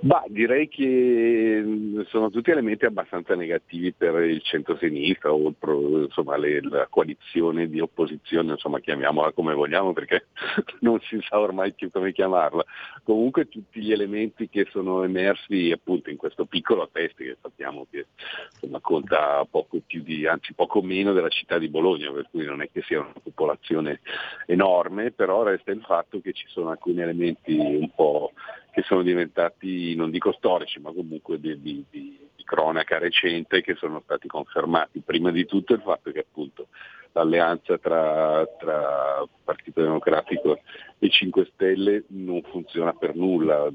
[0.00, 6.36] Bah, direi che mm, sono tutti elementi abbastanza negativi per il centro-sinistra o il, insomma,
[6.36, 10.26] le, la coalizione di opposizione, insomma, chiamiamola come vogliamo perché
[10.80, 12.64] non si sa ormai più come chiamarla.
[13.04, 18.06] Comunque tutti gli elementi che sono emersi appunto in questo piccolo test che sappiamo che
[18.52, 22.60] insomma, conta poco più di, anzi poco meno della città di Bologna, per cui non
[22.60, 24.00] è che sia una popolazione
[24.46, 28.32] enorme, però resta il fatto che ci sono alcuni elementi un po'
[28.76, 34.02] che sono diventati, non dico storici, ma comunque di, di, di, cronaca recente che sono
[34.04, 35.00] stati confermati.
[35.00, 36.68] Prima di tutto il fatto che appunto
[37.12, 40.60] l'alleanza tra, tra Partito Democratico
[40.98, 43.66] e 5 Stelle non funziona per nulla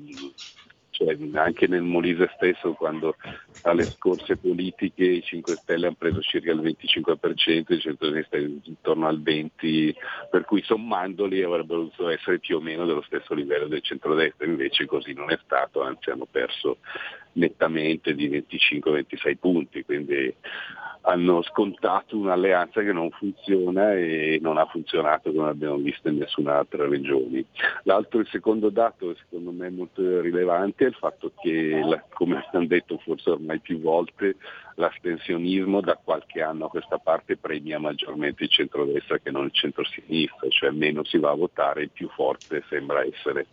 [1.02, 3.16] cioè, anche nel Molise stesso quando
[3.64, 9.19] alle scorse politiche i 5 Stelle hanno preso circa il 25%, il centro-sinistra intorno al
[9.19, 9.94] 20%,
[10.30, 14.86] per cui sommandoli avrebbero dovuto essere più o meno dello stesso livello del centrodestra, invece
[14.86, 16.78] così non è stato, anzi hanno perso
[17.34, 20.34] nettamente di 25-26 punti, quindi
[21.04, 26.88] hanno scontato un'alleanza che non funziona e non ha funzionato come abbiamo visto in nessun'altra
[26.88, 27.46] regione.
[27.84, 31.82] L'altro, il secondo dato secondo me molto rilevante è il fatto che,
[32.13, 34.36] come hanno detto forse ormai più volte,
[34.82, 40.50] l'astensionismo da qualche anno a questa parte premia maggiormente il centrodestra che non il centrosinistra,
[40.50, 43.46] cioè meno si va a votare, più forte sembra essere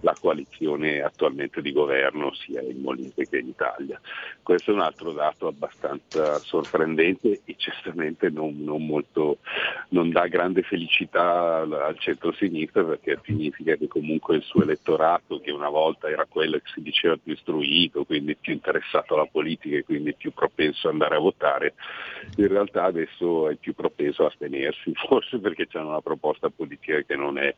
[0.00, 4.00] la coalizione attualmente di governo sia in Molise che in Italia.
[4.42, 9.38] Questo è un altro dato abbastanza sorprendente e certamente non, non, molto,
[9.90, 15.50] non dà grande felicità al, al centro-sinistra perché significa che comunque il suo elettorato, che
[15.50, 19.84] una volta era quello che si diceva più istruito, quindi più interessato alla politica e
[19.84, 21.74] quindi più propenso ad andare a votare,
[22.36, 27.16] in realtà adesso è più propenso a astenersi, forse perché c'è una proposta politica che
[27.16, 27.54] non è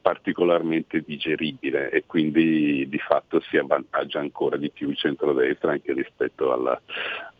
[0.00, 6.52] particolarmente digeribile e quindi di fatto si avvantaggia ancora di più il centrodestra anche rispetto
[6.52, 6.80] alla,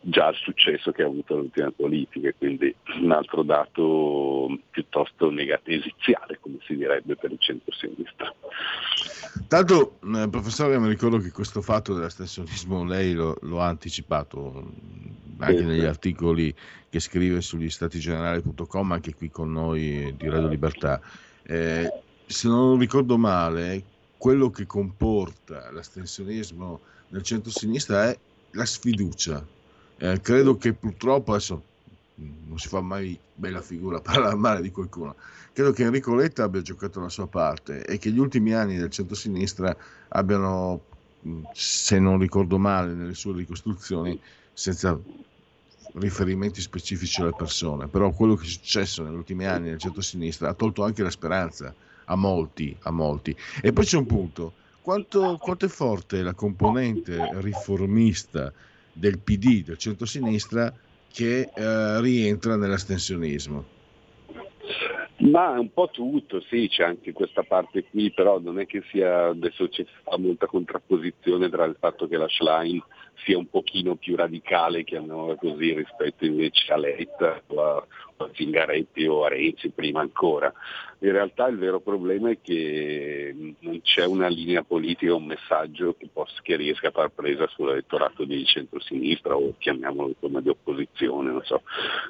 [0.00, 5.84] già al successo che ha avuto le ultime politiche, quindi un altro dato piuttosto negativo,
[6.40, 8.32] come si direbbe per il centro-sinistra.
[9.48, 14.72] Tanto, eh, professore, mi ricordo che questo fatto dell'astensionismo lei lo, lo ha anticipato
[15.38, 16.54] anche negli articoli
[16.88, 21.00] che scrive sugli statigenerali.com, anche qui con noi di Radio Libertà.
[21.42, 21.92] Eh,
[22.26, 23.82] se non ricordo male,
[24.16, 28.18] quello che comporta l'astensionismo nel centro-sinistra è
[28.52, 29.44] la sfiducia.
[29.98, 31.62] Eh, credo che purtroppo adesso
[32.16, 35.14] non si fa mai bella figura parlare male di qualcuno.
[35.52, 38.90] Credo che Enrico Letta abbia giocato la sua parte e che gli ultimi anni del
[38.90, 39.74] centro-sinistra
[40.08, 40.82] abbiano,
[41.52, 44.20] se non ricordo male, nelle sue ricostruzioni,
[44.56, 44.98] senza
[45.96, 50.54] riferimenti specifici alle persone, però quello che è successo negli ultimi anni nel centro-sinistra ha
[50.54, 51.74] tolto anche la speranza
[52.06, 53.36] a molti, a molti.
[53.60, 58.50] E poi c'è un punto, quanto, quanto è forte la componente riformista
[58.94, 60.72] del PD, del centro-sinistra,
[61.12, 63.74] che eh, rientra nell'astensionismo?
[65.18, 69.28] Ma un po' tutto, sì, c'è anche questa parte qui, però non è che sia,
[69.28, 69.84] adesso c'è
[70.18, 72.82] molta contrapposizione tra il fatto che la Schlein
[73.24, 77.86] sia un pochino più radicale, chiamiamola così, rispetto invece a Letta o a,
[78.18, 80.52] a Zingaretti o a Renzi prima ancora.
[81.00, 86.08] In realtà il vero problema è che non c'è una linea politica, un messaggio che,
[86.10, 91.42] possa, che riesca a far presa sull'elettorato di centrosinistra o chiamiamolo insomma di opposizione, non
[91.44, 91.62] so,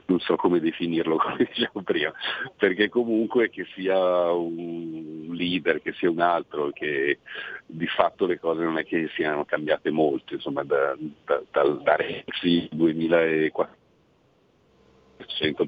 [0.06, 2.12] non so come definirlo come dicevo prima,
[2.56, 7.18] perché comunque che sia un leader, che sia un altro, che
[7.66, 11.96] di fatto le cose non è che siano cambiate molto, insomma da, da, da, da
[11.96, 13.84] Renzi 2004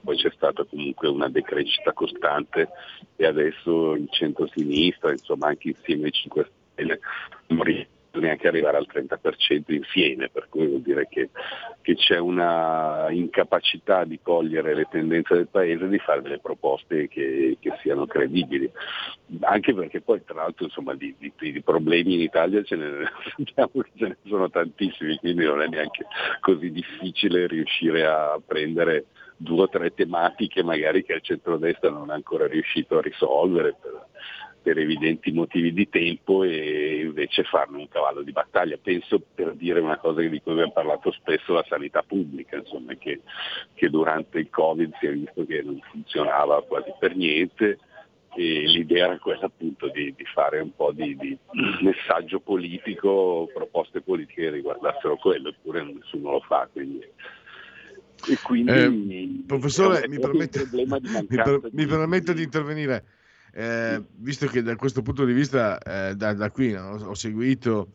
[0.02, 2.68] poi c'è stata comunque una decrescita costante
[3.16, 7.00] e adesso il centro-sinistra, insomma anche insieme ai 5 Stelle,
[8.18, 11.30] riescono neanche arrivare al 30% insieme, per cui vuol dire che,
[11.80, 17.08] che, c'è una incapacità di cogliere le tendenze del Paese e di fare delle proposte
[17.08, 18.70] che, che siano credibili.
[19.40, 23.82] Anche perché poi tra l'altro insomma, di, di, di, problemi in Italia ce ne, sappiamo
[23.82, 26.06] che ce ne sono tantissimi, quindi non è neanche
[26.40, 29.06] così difficile riuscire a prendere
[29.40, 34.06] due o tre tematiche magari che il centrodestra non è ancora riuscito a risolvere per,
[34.68, 38.76] per evidenti motivi di tempo e invece farne un cavallo di battaglia.
[38.76, 43.22] Penso per dire una cosa di cui abbiamo parlato spesso, la sanità pubblica, insomma, che,
[43.72, 47.78] che durante il Covid si è visto che non funzionava quasi per niente
[48.36, 51.38] e l'idea era quella appunto di, di fare un po' di, di,
[51.80, 56.68] messaggio politico, proposte politiche che riguardassero quello, eppure nessuno lo fa.
[56.70, 57.00] Quindi
[58.28, 63.04] e quindi eh, professore, mi permette, di mi, per, mi permette di intervenire.
[63.58, 67.88] Eh, visto che da questo punto di vista, eh, da, da, qui no, ho seguito,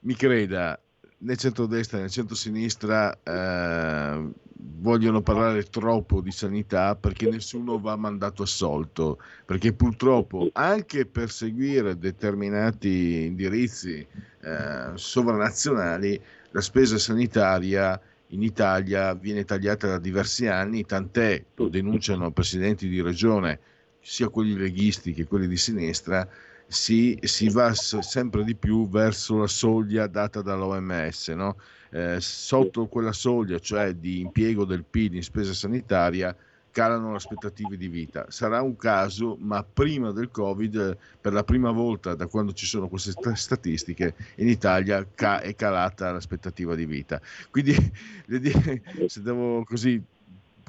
[0.00, 0.80] mi creda,
[1.18, 4.30] nel centro-destra nel centro-sinistra eh,
[4.78, 11.98] vogliono parlare troppo di sanità perché nessuno va mandato assolto, perché purtroppo anche per seguire
[11.98, 13.98] determinati indirizzi
[14.40, 16.18] eh, sovranazionali
[16.52, 23.02] la spesa sanitaria in Italia viene tagliata da diversi anni, tant'è, lo denunciano presidenti di
[23.02, 23.60] regione,
[24.00, 26.28] sia quelli leghisti che quelli di sinistra,
[26.66, 31.28] si, si va sempre di più verso la soglia data dall'OMS.
[31.30, 31.56] No?
[31.90, 36.34] Eh, sotto quella soglia, cioè di impiego del PIL in spesa sanitaria,
[36.70, 38.26] calano le aspettative di vita.
[38.28, 42.88] Sarà un caso, ma prima del Covid, per la prima volta da quando ci sono
[42.88, 45.04] queste statistiche, in Italia
[45.40, 47.20] è calata l'aspettativa di vita.
[47.50, 47.74] Quindi,
[49.06, 50.00] se devo così,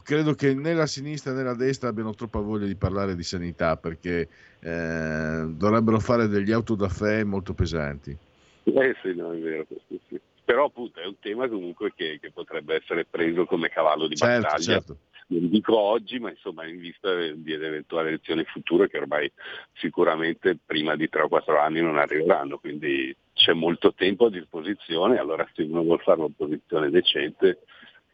[0.03, 3.77] credo che né la sinistra né la destra abbiano troppa voglia di parlare di sanità
[3.77, 4.27] perché
[4.59, 8.15] eh, dovrebbero fare degli autodafè molto pesanti.
[8.63, 10.19] Eh sì, no, è vero, sì.
[10.43, 14.41] Però appunto è un tema comunque che, che potrebbe essere preso come cavallo di certo,
[14.41, 14.63] battaglia.
[14.63, 14.97] Certo
[15.31, 19.31] non dico oggi, ma insomma in vista di eventuali elezioni future che ormai
[19.73, 25.17] sicuramente prima di 3 o 4 anni non arriveranno, quindi c'è molto tempo a disposizione,
[25.17, 27.59] allora se uno vuole fare un'opposizione decente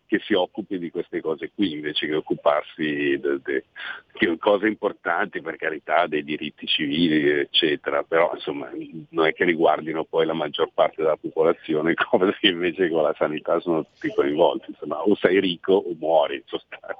[0.08, 6.08] che si occupi di queste cose qui invece che occuparsi di cose importanti per carità
[6.08, 8.04] dei diritti civili eccetera.
[8.04, 8.70] Però insomma
[9.10, 13.14] non è che riguardino poi la maggior parte della popolazione cose che invece con la
[13.18, 14.72] sanità sono tutti coinvolti.
[14.72, 16.96] Insomma o sei ricco o muori in sostanza.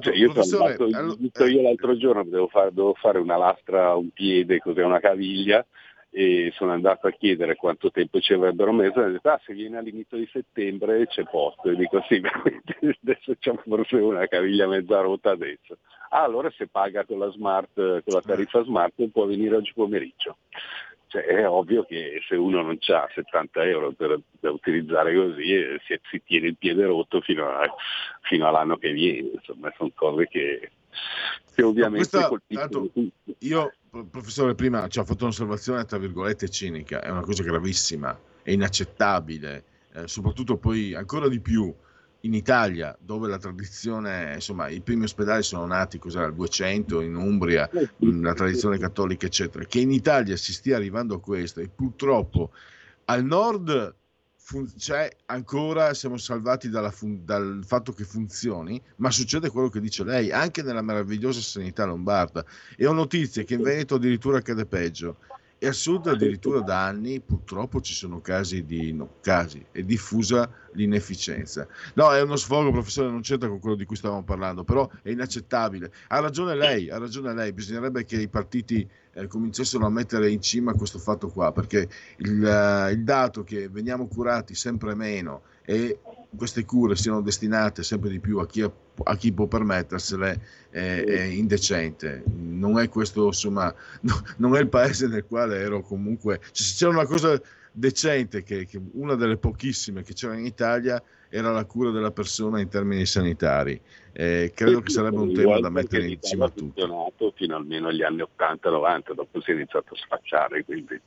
[0.00, 4.10] Cioè, io, andato, allora, io l'altro giorno devo fare, devo fare una lastra a un
[4.10, 5.64] piede cos'è una caviglia
[6.12, 9.54] e sono andato a chiedere quanto tempo ci avrebbero messo e ho detto ah se
[9.54, 11.70] viene all'inizio di settembre c'è posto.
[11.70, 12.20] E dico sì
[13.02, 15.78] adesso c'è forse una caviglia mezza rotta adesso.
[16.10, 20.38] Ah allora se paga con la smart con la tariffa smart può venire oggi pomeriggio.
[21.06, 25.80] Cioè, è ovvio che se uno non ha 70 euro per, da utilizzare così eh,
[25.84, 27.66] si, si, tiene il piede rotto fino, a,
[28.20, 29.30] fino all'anno che viene.
[29.34, 30.70] Insomma sono cose che,
[31.52, 32.78] che ovviamente questa,
[33.40, 33.72] io
[34.08, 39.64] professore prima ci ha fatto un'osservazione tra virgolette cinica, è una cosa gravissima, è inaccettabile,
[39.92, 41.74] eh, soprattutto poi ancora di più
[42.24, 47.16] in Italia, dove la tradizione, insomma, i primi ospedali sono nati cos'era, al 200 in
[47.16, 47.68] Umbria,
[47.98, 52.50] la tradizione cattolica, eccetera, che in Italia si stia arrivando a questo e purtroppo
[53.06, 53.94] al nord
[54.50, 60.02] fun- c'è ancora, siamo salvati fun- dal fatto che funzioni, ma succede quello che dice
[60.02, 62.44] lei, anche nella meravigliosa sanità lombarda.
[62.76, 65.18] E ho notizie che in Veneto addirittura accade peggio.
[65.62, 71.66] Al sud addirittura da anni purtroppo ci sono casi di no, casi, è diffusa l'inefficienza.
[71.94, 75.10] No, è uno sfogo, professore, non c'entra con quello di cui stavamo parlando, però è
[75.10, 75.92] inaccettabile.
[76.08, 80.40] Ha ragione lei, ha ragione lei, bisognerebbe che i partiti eh, cominciassero a mettere in
[80.40, 81.88] cima questo fatto qua, perché
[82.18, 85.98] il, uh, il dato che veniamo curati sempre meno e
[86.34, 88.62] queste cure siano destinate sempre di più a chi,
[89.04, 90.40] a chi può permettersele
[90.70, 92.22] è, è, indecente.
[92.26, 96.38] Non è questo, insomma, no, non è il paese nel quale ero comunque.
[96.40, 97.40] Cioè, se c'era una cosa
[97.72, 102.60] decente, che, che, una delle pochissime che c'era in Italia, era la cura della persona
[102.60, 103.80] in termini sanitari.
[104.12, 108.02] Eh, credo che sarebbe un tema da mettere in cima a funzionato fino almeno agli
[108.02, 110.64] anni 80-90, dopo si è iniziato a sfacciare.
[110.64, 111.00] Quindi...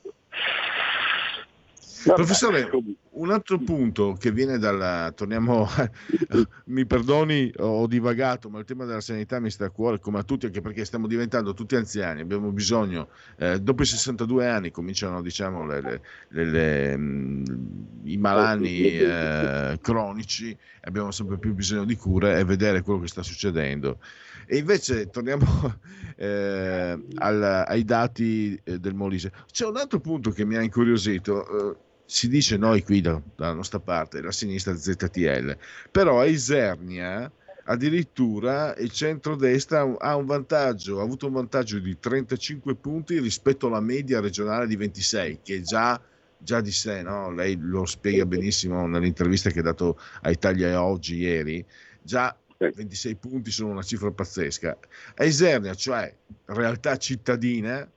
[2.04, 2.70] Vabbè, Professore,
[3.12, 5.66] un altro punto che viene dalla, torniamo,
[6.66, 10.22] mi perdoni, ho divagato, ma il tema della sanità mi sta a cuore come a
[10.22, 15.22] tutti, anche perché stiamo diventando tutti anziani, abbiamo bisogno, eh, dopo i 62 anni cominciano
[15.22, 17.44] diciamo, le, le, le, mh,
[18.04, 23.22] i malani eh, cronici, abbiamo sempre più bisogno di cure e vedere quello che sta
[23.22, 23.98] succedendo.
[24.46, 25.46] E invece torniamo
[26.16, 29.32] eh, al, ai dati eh, del Molise.
[29.50, 31.78] C'è un altro punto che mi ha incuriosito.
[32.06, 35.56] Si dice noi qui da, dalla nostra parte, la sinistra ZTL,
[35.90, 37.30] però a Isernia
[37.64, 43.80] addirittura il centro-destra ha un vantaggio, ha avuto un vantaggio di 35 punti rispetto alla
[43.80, 46.00] media regionale di 26, che è già,
[46.36, 47.30] già di sé, no?
[47.30, 51.64] lei lo spiega benissimo nell'intervista che ha dato a Italia Oggi ieri,
[52.02, 54.78] già 26 punti sono una cifra pazzesca.
[55.16, 56.14] A Isernia, cioè
[56.46, 57.88] realtà cittadina,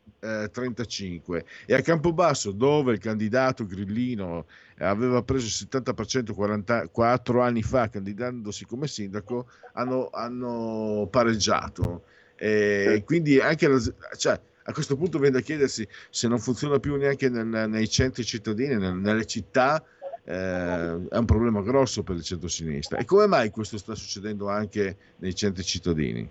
[0.43, 4.45] eh, 35 e a Campobasso dove il candidato grillino
[4.79, 12.03] aveva preso il 70% 44 anni fa candidandosi come sindaco hanno, hanno pareggiato
[12.35, 13.81] e quindi anche la,
[14.15, 18.23] cioè, a questo punto viene da chiedersi se non funziona più neanche nel, nei centri
[18.23, 19.83] cittadini, nel, nelle città,
[20.23, 22.97] eh, è un problema grosso per il centro-sinistra.
[22.97, 26.29] E come mai questo sta succedendo anche nei centri cittadini?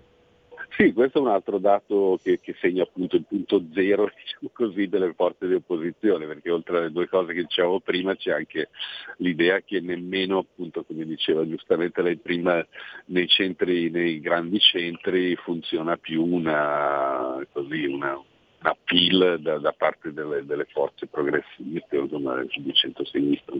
[0.77, 4.87] Sì, questo è un altro dato che, che, segna appunto il punto zero diciamo così,
[4.87, 8.69] delle forze di opposizione, perché oltre alle due cose che dicevamo prima c'è anche
[9.17, 12.63] l'idea che nemmeno, appunto, come diceva giustamente lei prima,
[13.05, 18.11] nei centri, nei grandi centri funziona più una, così, una,
[18.59, 23.55] una appeal da, da parte delle, delle, forze progressiste, insomma di centro-sinistra.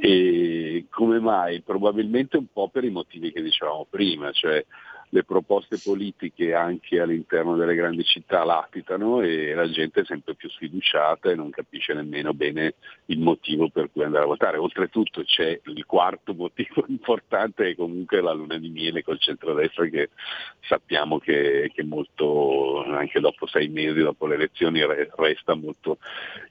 [0.00, 1.60] E come mai?
[1.60, 4.64] Probabilmente un po' per i motivi che dicevamo prima, cioè
[5.14, 10.50] le proposte politiche anche all'interno delle grandi città latitano e la gente è sempre più
[10.50, 12.74] sfiduciata e non capisce nemmeno bene
[13.06, 14.56] il motivo per cui andare a votare.
[14.56, 20.10] Oltretutto c'è il quarto motivo importante è comunque la luna di miele col centrodestra che
[20.62, 24.80] sappiamo che, che molto, anche dopo sei mesi, dopo le elezioni,
[25.16, 25.98] resta molto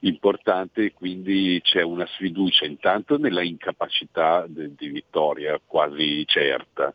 [0.00, 6.94] importante e quindi c'è una sfiducia intanto nella incapacità di, di vittoria quasi certa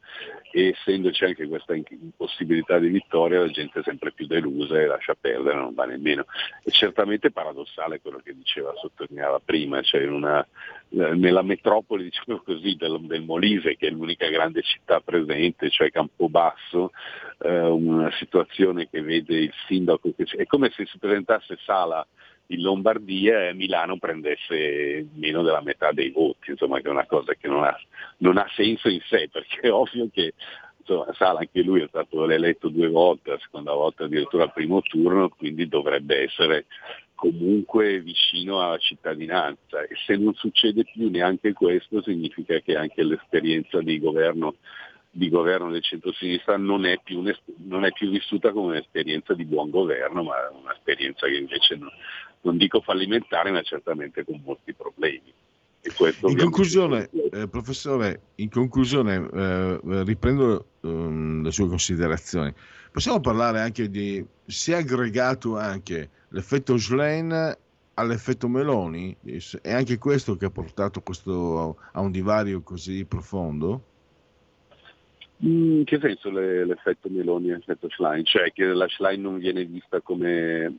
[0.52, 5.16] e essendoci anche questa impossibilità di vittoria la gente è sempre più delusa e lascia
[5.20, 6.26] perdere, non va nemmeno.
[6.64, 10.45] È certamente paradossale quello che diceva, sottolineava prima, cioè una,
[10.89, 16.91] nella metropoli diciamo così, del, del, Molise, che è l'unica grande città presente, cioè Campobasso,
[17.39, 22.06] eh, una situazione che vede il sindaco, che è come se si presentasse Sala
[22.52, 27.47] in Lombardia Milano prendesse meno della metà dei voti, insomma che è una cosa che
[27.47, 27.78] non ha,
[28.18, 30.34] non ha senso in sé, perché è ovvio che
[30.80, 34.82] insomma, Sala anche lui è stato eletto due volte, la seconda volta addirittura al primo
[34.82, 36.66] turno, quindi dovrebbe essere
[37.14, 39.84] comunque vicino alla cittadinanza.
[39.84, 44.56] E se non succede più neanche questo significa che anche l'esperienza di governo,
[45.12, 47.24] di governo del centro-sinistra non è, più
[47.57, 51.89] non è più vissuta come un'esperienza di buon governo, ma un'esperienza che invece non,
[52.41, 55.34] non dico fallimentare, ma certamente con molti problemi.
[55.82, 62.53] In conclusione, eh, professore, in conclusione eh, riprendo um, le sue considerazioni.
[62.91, 67.57] Possiamo parlare anche di, si è aggregato anche l'effetto Schlein
[67.93, 69.16] all'effetto Meloni?
[69.62, 73.86] È anche questo che ha portato questo, a un divario così profondo?
[75.42, 78.26] In che senso l'effetto Meloni e l'effetto Schlein?
[78.26, 80.74] Cioè che la Schlein non viene vista come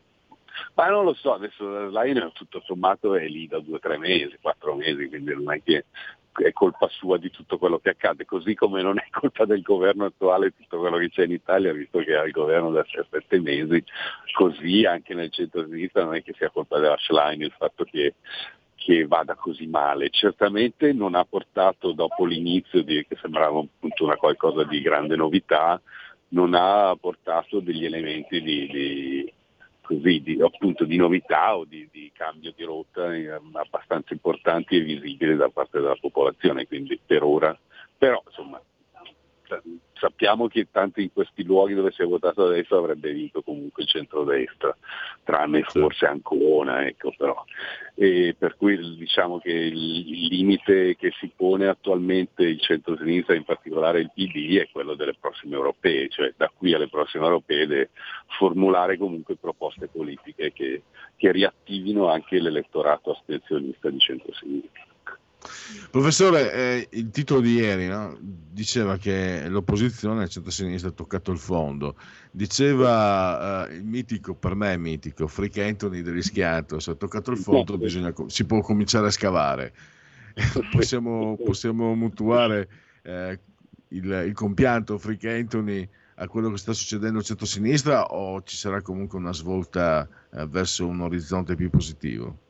[0.75, 3.99] ma non lo so, adesso la Line tutto sommato è lì da due o tre
[3.99, 5.87] mesi, quattro mesi, quindi non è che
[6.33, 10.07] è colpa sua di tutto quello che accade, così come non è colpa del governo
[10.07, 13.83] attuale tutto quello che c'è in Italia, visto che ha il governo da sette mesi,
[14.33, 18.15] così anche nel centro-sinistra non è che sia colpa della Schlein il fatto che,
[18.81, 20.09] che vada così male.
[20.09, 25.79] Certamente non ha portato dopo l'inizio, di, che sembrava appunto una qualcosa di grande novità,
[26.29, 29.33] non ha portato degli elementi di, di
[29.83, 35.37] così, di, appunto, di novità o di, cambio di rotta eh, abbastanza importanti e visibili
[35.37, 37.57] da parte della popolazione, quindi per ora,
[37.99, 38.61] però insomma
[40.01, 43.89] sappiamo che tanti in questi luoghi dove si è votato adesso avrebbe vinto comunque il
[43.89, 44.75] centrodestra,
[45.23, 47.45] tranne forse Ancona, ecco però.
[47.95, 54.01] E per cui diciamo che il limite che si pone attualmente il centro-sinistra, in particolare
[54.01, 57.91] il PD, è quello delle prossime europee, cioè da qui alle prossime europee deve
[58.39, 60.83] formulare comunque proposte politiche che,
[61.17, 64.90] che riattivino anche l'elettorato astensionista di centro-sinistra.
[65.91, 68.17] Professore, eh, il titolo di ieri no?
[68.21, 71.97] diceva che l'opposizione al centro-sinistra ha toccato il fondo.
[72.31, 77.39] Diceva eh, il mitico, per me è mitico, Frick Anthony dell'Ischiato, se ha toccato il
[77.39, 79.73] fondo bisogna, si può cominciare a scavare.
[80.71, 82.69] possiamo, possiamo mutuare
[83.03, 83.39] eh,
[83.89, 88.81] il, il, compianto Frick Anthony a quello che sta succedendo al centro-sinistra o ci sarà
[88.83, 92.50] comunque una svolta eh, verso un orizzonte più positivo?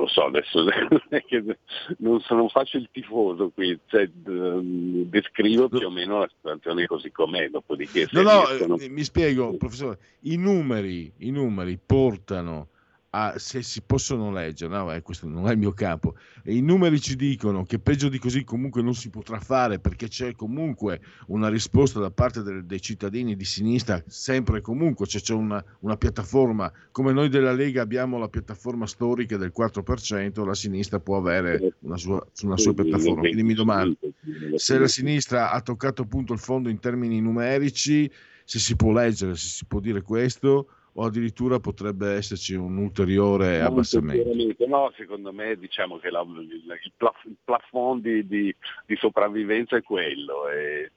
[0.00, 0.64] Non lo so, adesso
[1.98, 7.48] non, non faccio il tifoso qui, cioè, descrivo più o meno la situazione così com'è,
[7.50, 8.08] dopodiché...
[8.12, 8.76] No, no, riescono...
[8.78, 12.68] Eh, mi spiego, professore, i numeri, i numeri portano
[13.10, 17.00] a, se si possono leggere, no, eh, questo non è il mio campo, i numeri
[17.00, 21.48] ci dicono che peggio di così comunque non si potrà fare perché c'è comunque una
[21.48, 25.06] risposta da parte del, dei cittadini di sinistra, sempre e comunque.
[25.06, 30.44] C'è, c'è una, una, piattaforma, come noi della Lega abbiamo la piattaforma storica del 4%,
[30.44, 33.20] la sinistra può avere una sua, una sua piattaforma.
[33.20, 33.96] Quindi mi domando
[34.54, 38.10] se la sinistra ha toccato appunto il fondo in termini numerici,
[38.44, 43.60] se si può leggere, se si può dire questo o addirittura potrebbe esserci un ulteriore
[43.60, 44.66] abbassamento?
[44.66, 48.54] No, secondo me diciamo che la, il plafond di, di,
[48.86, 50.90] di, sopravvivenza è quello e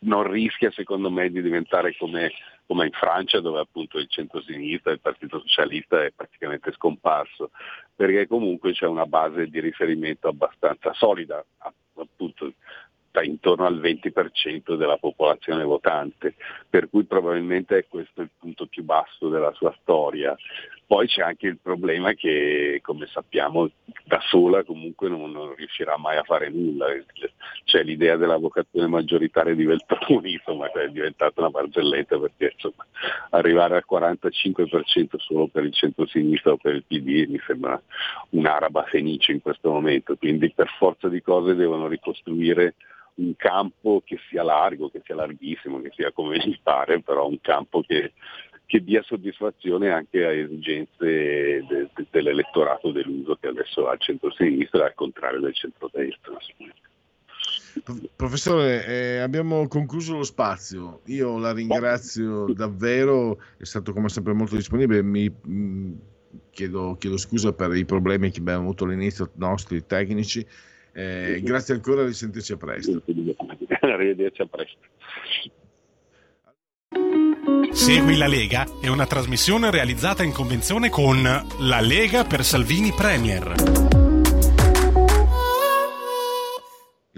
[0.00, 2.30] non rischia secondo me di diventare come,
[2.66, 7.50] come in Francia dove appunto il centro-sinistra, il Partito Socialista è praticamente scomparso,
[7.94, 11.44] perché comunque c'è una base di riferimento abbastanza solida,
[11.94, 12.52] appunto
[13.16, 16.34] sta intorno al 20% della popolazione votante,
[16.68, 20.36] per cui probabilmente è questo il punto più basso della sua storia.
[20.86, 23.70] Poi c'è anche il problema che, come sappiamo,
[24.04, 26.86] da sola comunque non, non riuscirà mai a fare nulla.
[27.64, 32.86] C'è l'idea della vocazione maggioritaria di Veltroni, insomma, che è diventata una barzelletta perché insomma,
[33.30, 37.80] arrivare al 45% solo per il centro-sinistra o per il PD mi sembra
[38.30, 40.16] un'araba fenice in questo momento.
[40.16, 42.74] Quindi per forza di cose devono ricostruire
[43.16, 47.40] un campo che sia largo, che sia larghissimo, che sia come gli pare, però un
[47.40, 48.12] campo che,
[48.66, 54.86] che dia soddisfazione anche a esigenze de, de, dell'elettorato deluso che adesso ha il centro-sinistra
[54.86, 56.36] al contrario del centro-destra.
[58.16, 61.02] Professore, eh, abbiamo concluso lo spazio.
[61.06, 65.02] Io la ringrazio davvero, è stato come sempre molto disponibile.
[65.02, 65.94] Mi, mh, mm,
[66.50, 70.44] chiedo, chiedo, scusa per i problemi che abbiamo avuto all'inizio nostri tecnici
[70.96, 73.02] eh, grazie ancora, risentirci a presto.
[73.80, 74.78] Arrivederci a presto.
[77.72, 83.85] Segui la Lega è una trasmissione realizzata in convenzione con La Lega per Salvini Premier.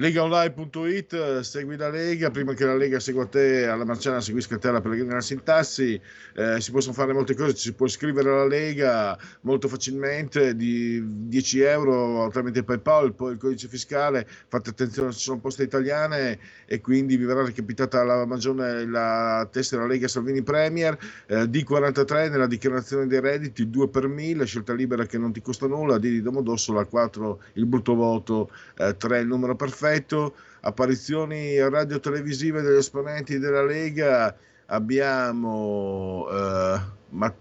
[0.01, 4.69] Legaonline.it, eh, segui la Lega, prima che la Lega segua te alla Marciana, seguisca te
[4.69, 6.01] alla Pellegrina Sintassi,
[6.37, 11.61] eh, si possono fare molte cose, si può iscrivere alla Lega molto facilmente, di 10
[11.63, 17.17] euro tramite PayPal, poi il codice fiscale, fate attenzione, ci sono poste italiane e quindi
[17.17, 20.97] vi verrà recapitata la magione la tessera Lega Salvini Premier,
[21.27, 25.67] eh, D43 nella dichiarazione dei redditi, 2 per 1000, scelta libera che non ti costa
[25.67, 31.59] nulla, D di Domodossola, 4 il brutto voto, eh, 3 il numero perfetto perfetto, apparizioni
[31.59, 34.37] radio-televisive degli esponenti della Lega,
[34.67, 36.81] abbiamo eh,
[37.11, 37.37] Matt,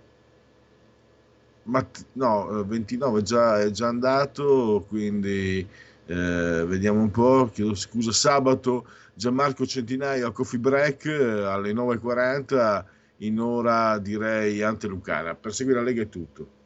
[1.63, 5.59] Matt, no, 29 già, è già andato, quindi
[6.05, 12.85] eh, vediamo un po', chiedo scusa, sabato Gianmarco Centinaio a Coffee Break eh, alle 9.40
[13.21, 15.35] in ora direi antelucana.
[15.35, 16.56] Per seguire la Lega è tutto.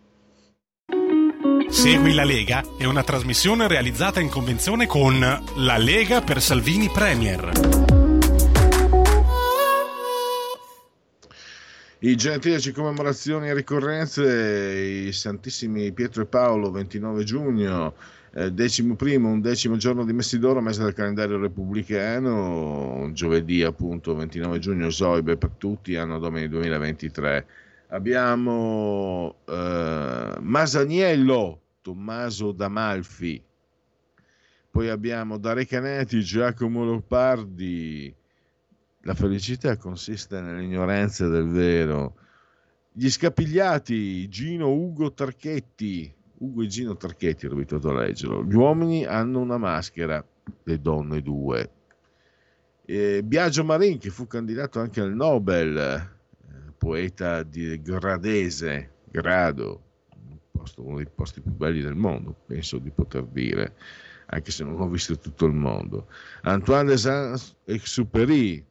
[1.72, 7.49] Segui la Lega è una trasmissione realizzata in convenzione con La Lega per Salvini Premier.
[11.99, 17.93] I genetici commemorazioni e ricorrenze, i Santissimi Pietro e Paolo, 29 giugno,
[18.34, 24.89] eh, decimo primo, undecimo giorno di Messidoro, mese del calendario repubblicano, giovedì appunto 29 giugno,
[24.89, 27.45] Zoibe per tutti, anno domini 2023.
[27.94, 33.44] Abbiamo eh, Masaniello, Tommaso D'Amalfi,
[34.72, 38.16] poi abbiamo Dare Canetti, Giacomo Leopardi.
[39.02, 42.16] La felicità consiste nell'ignoranza del vero.
[42.94, 46.16] Gli scapigliati, Gino Ugo Tarchetti.
[46.38, 48.46] Ugo e Gino Tarchetti, ho abituato a leggerlo.
[48.46, 50.26] Gli uomini hanno una maschera,
[50.64, 51.70] le donne due.
[52.86, 56.20] E Biagio Marin, che fu candidato anche al Nobel, eh,
[56.82, 59.84] poeta di Gradese, Grado,
[60.77, 63.75] uno dei posti più belli del mondo, penso di poter dire,
[64.25, 66.07] anche se non ho visto tutto il mondo.
[66.41, 68.65] Antoine de Saint-Exupéry.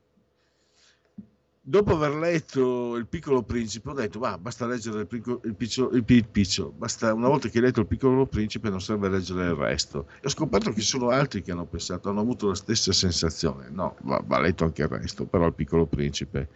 [1.62, 5.90] Dopo aver letto Il piccolo principe, ho detto: bah, basta leggere il, piccolo, il, piccio,
[5.90, 9.54] il piccio, basta, una volta che hai letto Il piccolo principe, non serve leggere il
[9.54, 10.08] resto.
[10.16, 13.68] E ho scoperto che sono altri che hanno pensato, hanno avuto la stessa sensazione.
[13.70, 16.48] No, va, va letto anche il resto, però Il piccolo principe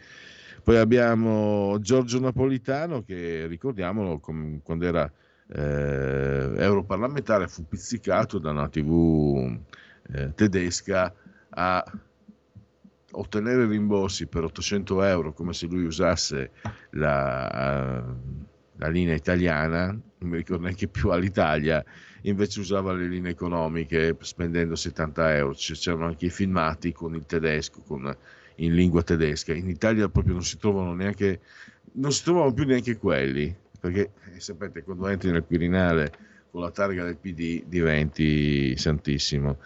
[0.64, 5.10] poi abbiamo Giorgio Napolitano che ricordiamolo quando era
[5.48, 9.60] eh, europarlamentare fu pizzicato da una tv
[10.10, 11.14] eh, tedesca
[11.50, 11.84] a
[13.10, 16.50] ottenere rimborsi per 800 euro come se lui usasse
[16.90, 18.02] la,
[18.76, 21.84] la linea italiana, non mi ricordo neanche più all'Italia,
[22.22, 27.82] invece usava le linee economiche spendendo 70 euro, c'erano anche i filmati con il tedesco,
[27.82, 28.16] con
[28.56, 29.52] in lingua tedesca.
[29.52, 31.40] In Italia proprio non si trovano neanche,
[31.92, 36.12] non si trovano più neanche quelli, perché eh, sapete, quando entri nel Quirinale
[36.50, 39.58] con la targa del PD diventi santissimo.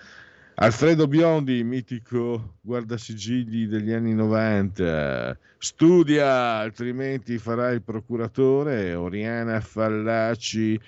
[0.61, 8.95] Alfredo Biondi, mitico guardasigilli degli anni 90, studia, altrimenti farai il procuratore.
[8.95, 10.81] Oriana Fallaci,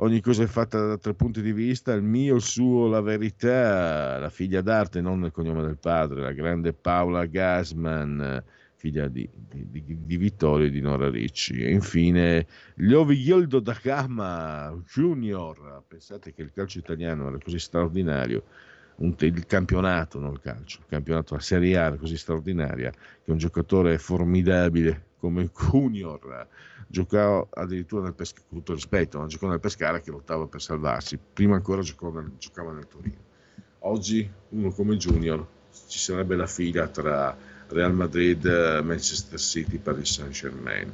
[0.00, 4.18] ogni cosa è fatta da tre punti di vista, il mio, il suo, la verità,
[4.18, 8.42] la figlia d'arte, non il cognome del padre, la grande Paola Gasman,
[8.74, 11.62] figlia di, di, di Vittorio e di Nora Ricci.
[11.62, 12.46] E infine
[12.76, 18.44] Lioviglio da Gama Junior, pensate che il calcio italiano era così straordinario,
[18.96, 23.30] un, il campionato, non il calcio, il campionato, la Serie A era così straordinaria, che
[23.30, 26.46] un giocatore formidabile come Junior
[26.88, 31.54] giocò addirittura nel Pescara, con tutto rispetto, giocò nel Pescara che lottava per salvarsi, prima
[31.54, 33.26] ancora nel, giocava nel Torino.
[33.80, 35.46] Oggi uno come Junior
[35.86, 37.36] ci sarebbe la fila tra
[37.68, 38.44] Real Madrid,
[38.82, 40.90] Manchester City, Paris Saint Germain.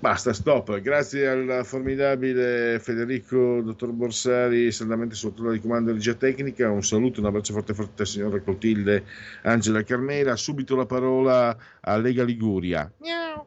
[0.00, 0.80] Basta, stop.
[0.80, 6.70] Grazie al formidabile Federico Dottor Borsari, saldamente sotto di comando di regia tecnica.
[6.70, 9.04] Un saluto, un abbraccio forte forte al signore Clotilde
[9.42, 10.36] Angela Carmela.
[10.36, 12.90] Subito la parola a Lega Liguria.
[13.00, 13.46] Miau.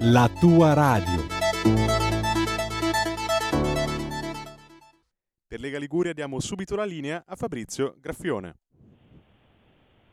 [0.00, 1.26] la tua radio.
[5.48, 8.54] Per Lega Liguria diamo subito la linea a Fabrizio Graffione.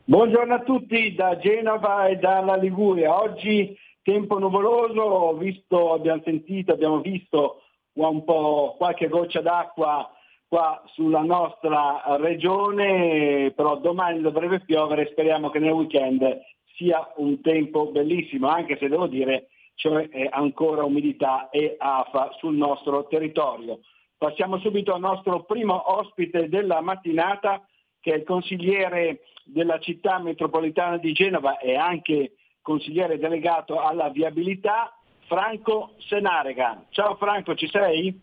[0.04, 3.20] Buongiorno a tutti da Genova e dalla Liguria.
[3.20, 7.62] Oggi tempo nuvoloso, visto, abbiamo sentito, abbiamo visto
[7.92, 10.10] un po' qualche goccia d'acqua
[10.48, 16.40] qua sulla nostra regione, però domani dovrebbe piovere, speriamo che nel weekend
[16.76, 23.06] sia un tempo bellissimo, anche se devo dire c'è ancora umidità e afa sul nostro
[23.06, 23.80] territorio.
[24.16, 27.64] Passiamo subito al nostro primo ospite della mattinata,
[28.00, 34.96] che è il consigliere della città metropolitana di Genova e anche consigliere delegato alla viabilità,
[35.26, 36.86] Franco Senarega.
[36.88, 38.18] Ciao Franco, ci sei?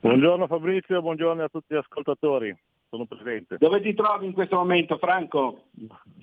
[0.00, 2.54] Buongiorno Fabrizio, buongiorno a tutti gli ascoltatori.
[2.88, 3.56] Sono presente.
[3.58, 5.62] Dove ti trovi in questo momento, Franco?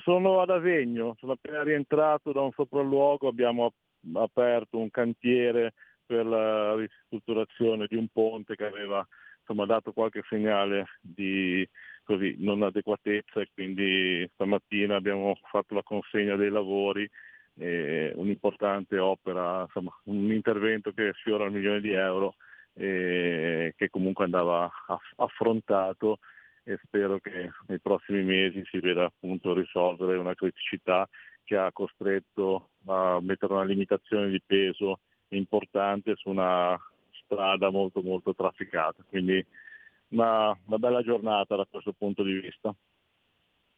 [0.04, 3.74] Sono ad Avegno, sono appena rientrato da un sopralluogo, abbiamo
[4.14, 5.74] aperto un cantiere
[6.06, 9.06] per la ristrutturazione di un ponte che aveva
[9.40, 11.68] insomma, dato qualche segnale di
[12.04, 17.10] così, non adeguatezza e quindi stamattina abbiamo fatto la consegna dei lavori
[17.56, 22.36] eh, un'importante opera, insomma, un intervento che sfiora il milione di euro
[22.74, 26.20] eh, che comunque andava aff- affrontato
[26.64, 31.08] e spero che nei prossimi mesi si veda appunto risolvere una criticità
[31.44, 36.78] che ha costretto a mettere una limitazione di peso importante su una
[37.24, 39.04] strada molto molto trafficata.
[39.08, 39.46] Quindi
[40.10, 42.74] una, una bella giornata da questo punto di vista.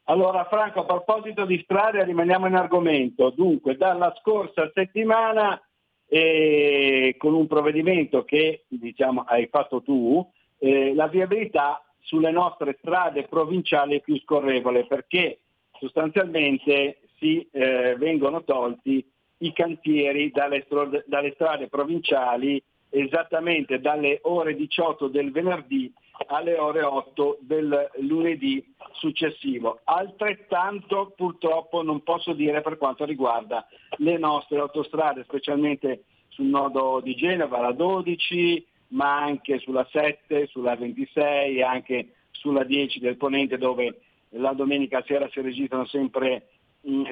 [0.08, 3.30] Allora Franco, a proposito di strade rimaniamo in argomento.
[3.30, 5.60] Dunque, dalla scorsa settimana
[6.06, 10.24] eh, con un provvedimento che diciamo, hai fatto tu,
[10.58, 15.40] eh, la viabilità sulle nostre strade provinciali è più scorrevole perché
[15.72, 19.04] sostanzialmente si eh, vengono tolti
[19.38, 20.66] i cantieri dalle,
[21.06, 25.92] dalle strade provinciali esattamente dalle ore 18 del venerdì
[26.28, 29.80] alle ore 8 del lunedì successivo.
[29.84, 33.66] Altrettanto purtroppo non posso dire per quanto riguarda
[33.98, 40.74] le nostre autostrade, specialmente sul nodo di Genova, la 12, ma anche sulla 7, sulla
[40.76, 44.00] 26 e anche sulla 10 del Ponente dove
[44.30, 46.48] la domenica sera si registrano sempre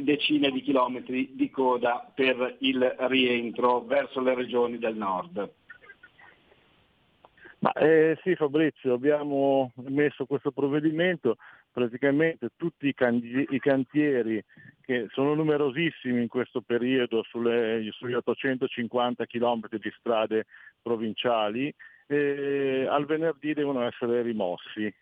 [0.01, 5.53] decine di chilometri di coda per il rientro verso le regioni del nord.
[7.59, 11.39] Ma, eh, sì Fabrizio, abbiamo messo questo provvedimento,
[11.73, 14.45] praticamente tutti i, canti- i cantieri
[14.83, 20.45] che sono numerosissimi in questo periodo sulle, sugli 850 km di strade
[20.83, 21.75] provinciali,
[22.07, 24.93] eh, al venerdì devono essere rimossi.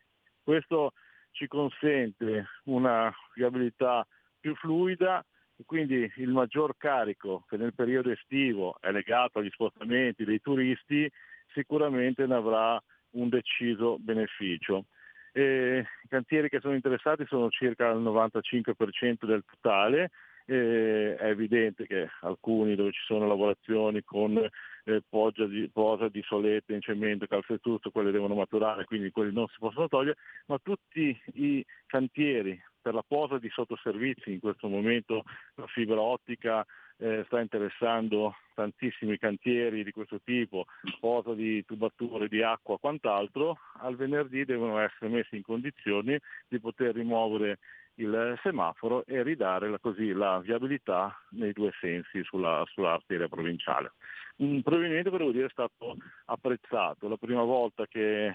[0.41, 0.93] Questo
[1.33, 4.07] ci consente una viabilità
[4.43, 5.25] più fluida
[5.57, 11.09] e quindi il maggior carico che nel periodo estivo è legato agli spostamenti dei turisti
[11.53, 14.87] sicuramente ne avrà un deciso beneficio.
[15.33, 20.11] E I cantieri che sono interessati sono circa il 95% del totale,
[20.47, 25.03] eh, è evidente che alcuni dove ci sono lavorazioni con eh,
[25.49, 29.89] di, posa di solette in cemento, calcestruzzo, quelle devono maturare, quindi quelli non si possono
[29.89, 30.17] togliere,
[30.47, 35.25] ma tutti i cantieri per la posa di sottoservizi, in questo momento
[35.55, 36.67] la fibra ottica
[36.99, 40.67] eh, sta interessando tantissimi cantieri di questo tipo,
[41.01, 46.19] posa di tubature di acqua, quant'altro, al venerdì devono essere messi in condizioni
[46.49, 47.59] di poter rimuovere
[47.97, 53.93] il semaforo e ridare la, così la viabilità nei due sensi sulla, sull'arteria provinciale.
[54.37, 58.35] Un provvedimento devo dire è stato apprezzato, la prima volta che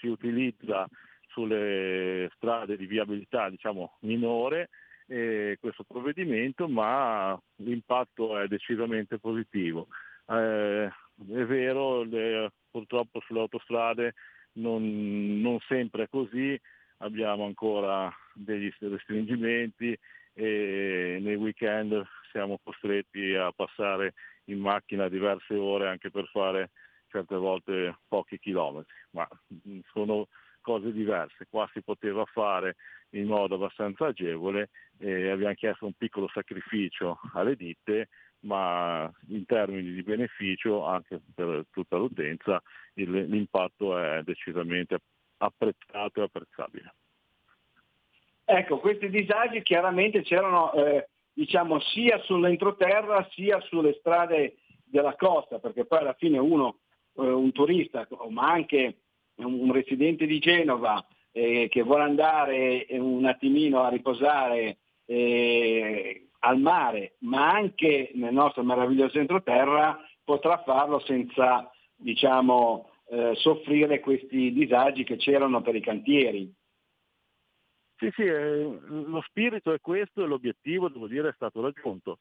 [0.00, 0.86] si utilizza
[1.36, 4.70] sulle strade di viabilità diciamo, minore
[5.06, 9.88] eh, questo provvedimento, ma l'impatto è decisamente positivo.
[10.26, 14.14] Eh, è vero, le, purtroppo sulle autostrade
[14.52, 16.58] non, non sempre è così,
[16.98, 19.96] abbiamo ancora degli restringimenti
[20.32, 24.14] e nei weekend siamo costretti a passare
[24.44, 26.70] in macchina diverse ore anche per fare
[27.10, 29.28] certe volte pochi chilometri, ma
[29.92, 30.28] sono
[30.66, 31.46] cose diverse.
[31.48, 32.74] Qua si poteva fare
[33.10, 38.08] in modo abbastanza agevole e abbiamo chiesto un piccolo sacrificio alle ditte,
[38.40, 42.60] ma in termini di beneficio anche per tutta l'utenza
[42.94, 44.98] il, l'impatto è decisamente
[45.36, 46.94] apprezzato e apprezzabile.
[48.44, 55.84] Ecco, questi disagi chiaramente c'erano eh, diciamo, sia sull'entroterra sia sulle strade della costa, perché
[55.84, 56.78] poi alla fine uno,
[57.14, 58.96] eh, un turista, ma anche
[59.36, 67.16] un residente di Genova, eh, che vuole andare un attimino a riposare eh, al mare,
[67.20, 75.16] ma anche nel nostro meraviglioso entroterra, potrà farlo senza diciamo, eh, soffrire questi disagi che
[75.16, 76.52] c'erano per i cantieri.
[77.98, 82.18] Sì, sì, eh, lo spirito è questo e l'obiettivo, devo dire, è stato raggiunto.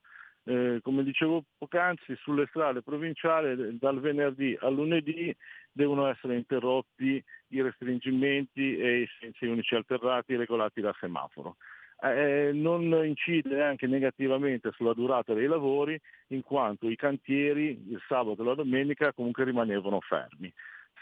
[0.48, 5.36] Eh, come dicevo poc'anzi, sulle strade provinciali dal venerdì al lunedì
[5.72, 11.56] devono essere interrotti i restringimenti e i sensi unici alterati regolati da semaforo.
[12.00, 18.44] Eh, non incide anche negativamente sulla durata dei lavori in quanto i cantieri il sabato
[18.44, 20.54] e la domenica comunque rimanevano fermi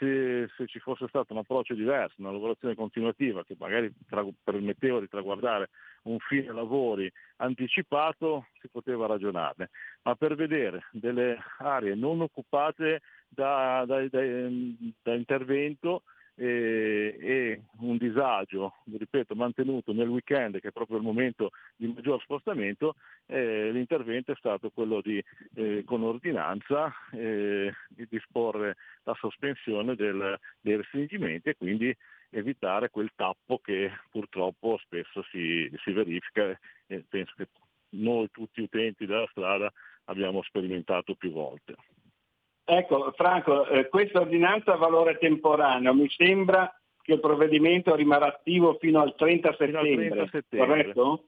[0.03, 4.99] se, se, ci fosse stato un approccio diverso, una lavorazione continuativa che magari tra, permetteva
[4.99, 5.69] di traguardare
[6.03, 9.69] un fine lavori anticipato, si poteva ragionarne,
[10.03, 14.21] ma per vedere delle aree non occupate da, da, da,
[15.01, 16.03] da intervento
[16.35, 22.21] e, e, un disagio, ripeto, mantenuto nel weekend, che è proprio il momento di maggior
[22.21, 22.95] spostamento,
[23.27, 25.23] eh, l'intervento è stato quello di,
[25.55, 31.95] eh, con ordinanza, eh, di disporre la sospensione del, dei restringimenti e quindi
[32.29, 36.57] evitare quel tappo che purtroppo spesso si, si verifica
[36.87, 37.47] e penso che
[37.89, 39.71] noi tutti utenti della strada
[40.05, 41.75] abbiamo sperimentato più volte.
[42.65, 45.93] Ecco, Franco, eh, questa ordinanza ha valore temporaneo.
[45.93, 50.67] Mi sembra che il provvedimento rimarrà attivo fino al 30 settembre, fino al 30 settembre.
[50.67, 51.23] corretto?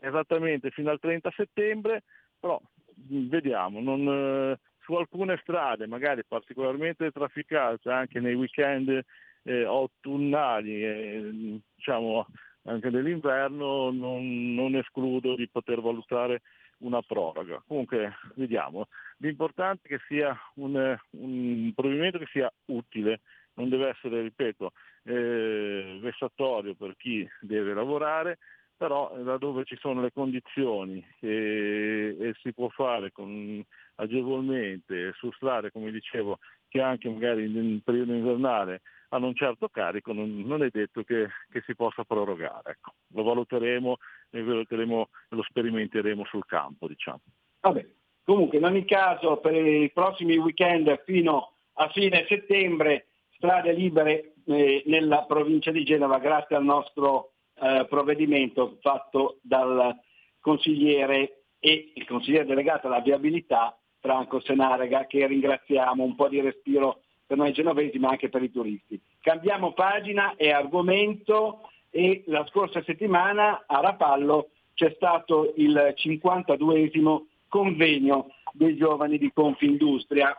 [0.00, 2.04] Esattamente, fino al 30 settembre,
[2.38, 2.60] però
[2.94, 9.04] vediamo, non, eh, su alcune strade, magari particolarmente trafficate anche nei weekend
[9.42, 12.26] eh, autunnali, eh, diciamo
[12.64, 16.42] anche nell'inverno, non, non escludo di poter valutare
[16.78, 17.62] una proroga.
[17.66, 23.20] Comunque vediamo, l'importante è che sia un, un provvedimento che sia utile,
[23.54, 24.72] non deve essere, ripeto,
[25.04, 28.38] eh, vessatorio per chi deve lavorare,
[28.78, 33.62] però laddove ci sono le condizioni e, e si può fare con,
[33.96, 40.12] agevolmente su strade, come dicevo, che anche magari nel periodo invernale hanno un certo carico,
[40.12, 42.72] non, non è detto che, che, si possa prorogare.
[42.72, 42.92] Ecco.
[43.14, 43.98] Lo valuteremo
[44.30, 46.86] e lo sperimenteremo sul campo.
[46.86, 47.20] Diciamo.
[47.60, 47.86] Vabbè.
[48.24, 54.82] Comunque in ogni caso per i prossimi weekend fino a fine settembre strade libere eh,
[54.84, 59.96] nella provincia di Genova grazie al nostro eh, provvedimento fatto dal
[60.40, 67.00] consigliere e il consigliere delegato alla viabilità Franco Senarega che ringraziamo, un po' di respiro
[67.26, 69.00] per noi genovesi ma anche per i turisti.
[69.20, 78.28] Cambiamo pagina e argomento e la scorsa settimana a Rapallo c'è stato il 52esimo convegno
[78.52, 80.38] dei giovani di Confindustria.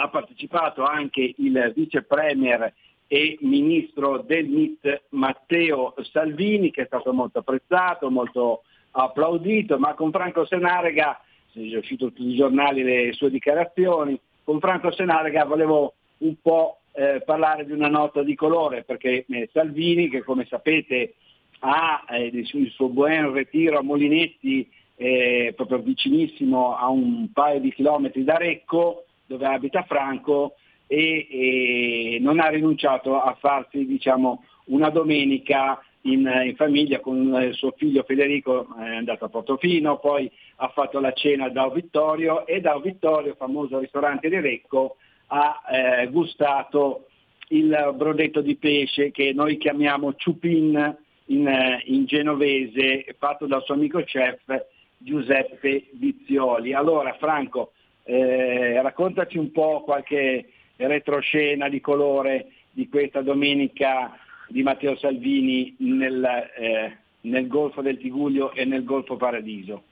[0.00, 2.72] Ha partecipato anche il vice premier
[3.08, 10.10] e ministro del MIT Matteo Salvini che è stato molto apprezzato, molto applaudito, ma con
[10.10, 16.34] Franco Senarega, sono uscito tutti i giornali le sue dichiarazioni, con Franco Senarega volevo un
[16.40, 21.14] po' eh, parlare di una nota di colore perché eh, Salvini che come sapete
[21.60, 27.72] ha eh, il suo buon ritiro a Molinetti eh, proprio vicinissimo a un paio di
[27.72, 30.54] chilometri da Recco dove abita Franco
[30.88, 37.54] e, e non ha rinunciato a farsi diciamo, una domenica in, in, famiglia con il
[37.54, 42.60] suo figlio Federico, è andato a Portofino, poi ha fatto la cena da Vittorio e
[42.60, 44.96] da Vittorio, famoso ristorante di Recco,
[45.28, 47.06] ha eh, gustato
[47.48, 53.74] il brodetto di pesce che noi chiamiamo ciupin in, eh, in genovese, fatto dal suo
[53.74, 54.64] amico chef
[54.96, 56.72] Giuseppe Vizioli.
[56.72, 57.72] Allora Franco,
[58.04, 60.46] eh, raccontaci un po' qualche
[60.86, 64.16] retroscena di colore di questa domenica
[64.48, 66.24] di Matteo Salvini nel,
[66.56, 69.82] eh, nel Golfo del Tiguglio e nel Golfo Paradiso.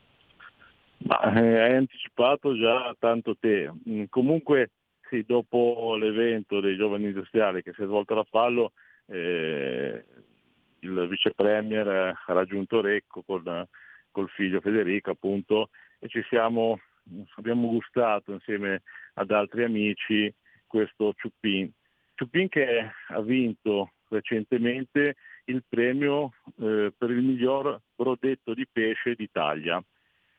[0.99, 3.71] Ma, eh, hai anticipato già tanto te.
[3.89, 4.71] Mm, comunque
[5.09, 8.73] sì, dopo l'evento dei giovani industriali che si è svolto a Rapallo,
[9.07, 10.05] eh,
[10.81, 13.67] il vice premier ha raggiunto Recco con,
[14.11, 16.81] col figlio Federico appunto e ci siamo,
[17.37, 18.83] abbiamo gustato insieme
[19.15, 20.33] ad altri amici
[20.67, 21.71] questo Ciuppin.
[22.15, 29.83] Ciuppin che ha vinto recentemente il premio eh, per il miglior brodetto di pesce d'Italia.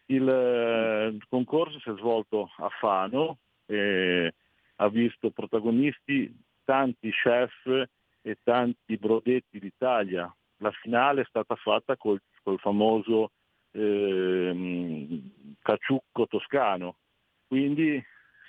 [0.07, 4.34] Il, eh, concorso si è svolto a Fano, eh,
[4.75, 7.88] ha visto protagonisti tanti chef
[8.21, 10.34] e tanti brodetti d'Italia.
[10.57, 13.32] La finale è stata fatta col, col famoso
[13.71, 15.21] eh,
[15.61, 16.97] caciucco toscano,
[17.47, 18.03] quindi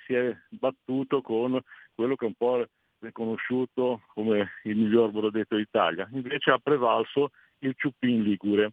[0.09, 1.61] si è battuto con
[1.93, 2.65] quello che è un po'
[2.99, 7.29] riconosciuto come il miglior brodetto d'Italia, invece ha prevalso
[7.59, 8.71] il Ciuppin Ligure.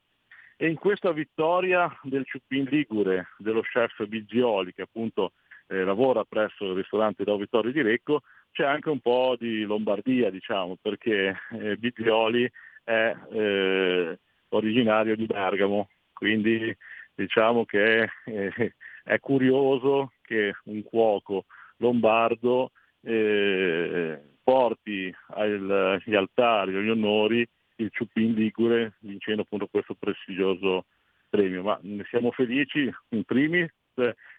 [0.56, 5.32] E in questa vittoria del Ciuppin Ligure, dello chef Bigioli, che appunto
[5.66, 8.22] eh, lavora presso il ristorante da Vittorio di Recco,
[8.52, 12.50] c'è anche un po' di Lombardia, diciamo, perché eh, Bigioli
[12.82, 14.18] è eh,
[14.48, 16.74] originario di Bergamo, quindi
[17.14, 18.74] diciamo che eh,
[19.06, 21.44] è curioso che un cuoco
[21.76, 27.46] lombardo eh, porti agli altari, agli onori
[27.76, 30.86] il Ciuppin Ligure vincendo appunto questo prestigioso
[31.28, 31.62] premio.
[31.62, 33.70] Ma ne siamo felici in primis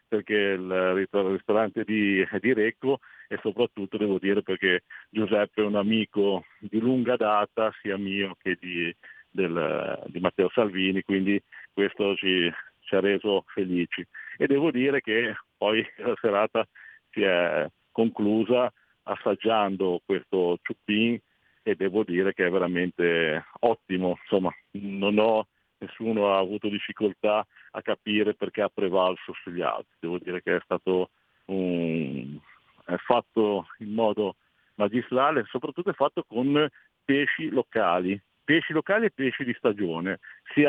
[0.05, 2.99] perché il ristorante di, di Recco
[3.29, 8.57] e soprattutto devo dire perché Giuseppe è un amico di lunga data sia mio che
[8.59, 8.93] di,
[9.29, 11.41] del, di Matteo Salvini, quindi
[11.73, 12.51] questo ci,
[12.87, 14.05] ci ha reso felici.
[14.37, 16.65] E devo dire che poi la serata
[17.11, 18.71] si è conclusa
[19.03, 21.19] assaggiando questo ciuppin
[21.63, 25.47] e devo dire che è veramente ottimo, insomma non ho,
[25.79, 30.61] nessuno ha avuto difficoltà a capire perché ha prevalso sugli altri, devo dire che è
[30.63, 31.09] stato
[31.47, 32.39] un,
[32.85, 34.35] è fatto in modo
[34.75, 36.67] magistrale, soprattutto è fatto con
[37.03, 40.19] pesci locali, pesci locali e pesci di stagione.
[40.53, 40.65] Si,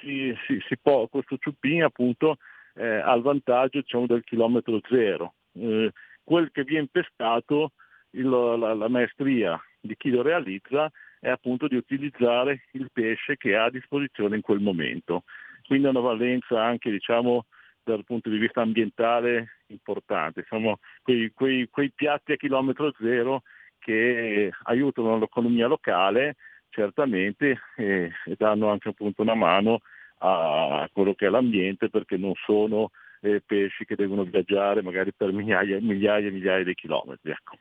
[0.00, 2.36] si, si, si può, questo ciuppin appunto
[2.74, 5.32] eh, ha il vantaggio diciamo, del chilometro zero.
[5.54, 5.90] Eh,
[6.22, 7.72] quel che viene pescato,
[8.10, 13.56] il, la, la maestria di chi lo realizza è appunto di utilizzare il pesce che
[13.56, 15.24] ha a disposizione in quel momento.
[15.66, 17.46] Quindi ha una valenza anche diciamo,
[17.82, 20.40] dal punto di vista ambientale importante.
[20.40, 23.42] Insomma, quei, quei, quei piatti a chilometro zero
[23.78, 26.36] che aiutano l'economia locale
[26.72, 29.80] certamente e, e danno anche appunto una mano
[30.18, 35.32] a quello che è l'ambiente perché non sono eh, pesci che devono viaggiare magari per
[35.32, 37.30] migliaia, migliaia e migliaia di chilometri.
[37.30, 37.56] Ecco.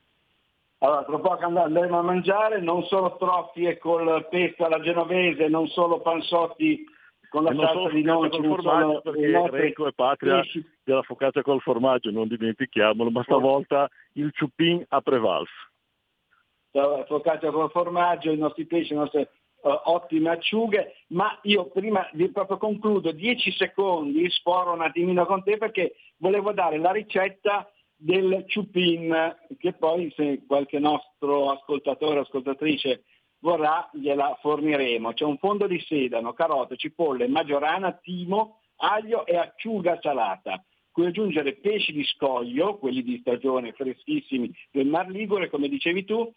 [0.79, 5.99] Allora, tra poco andremo a mangiare non solo troffie col pesto alla genovese, non solo
[6.01, 6.83] panzotti
[7.29, 10.65] con la salsa di noce, col formaggio perché Greco è patria pesci.
[10.83, 15.70] della focaccia col formaggio, non dimentichiamolo, ma stavolta il ciuppin ha prevalso.
[16.71, 19.29] Focaccia col formaggio, i nostri pesci, le nostre
[19.61, 25.43] uh, ottime acciughe, ma io prima di proprio concludo 10 secondi, sporo un attimino con
[25.43, 32.21] te perché volevo dare la ricetta del ciupin che poi se qualche nostro ascoltatore o
[32.21, 33.03] ascoltatrice
[33.39, 35.13] vorrà gliela forniremo.
[35.13, 41.55] C'è un fondo di sedano, carote, cipolle, maggiorana, timo, aglio e acciuga salata cui aggiungere
[41.55, 46.33] pesci di scoglio, quelli di stagione freschissimi del Mar Ligure, come dicevi tu,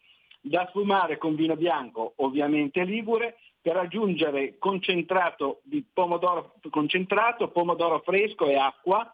[0.47, 8.47] da sfumare con vino bianco, ovviamente ligure, per aggiungere concentrato di pomodoro, concentrato, pomodoro fresco
[8.47, 9.11] e acqua,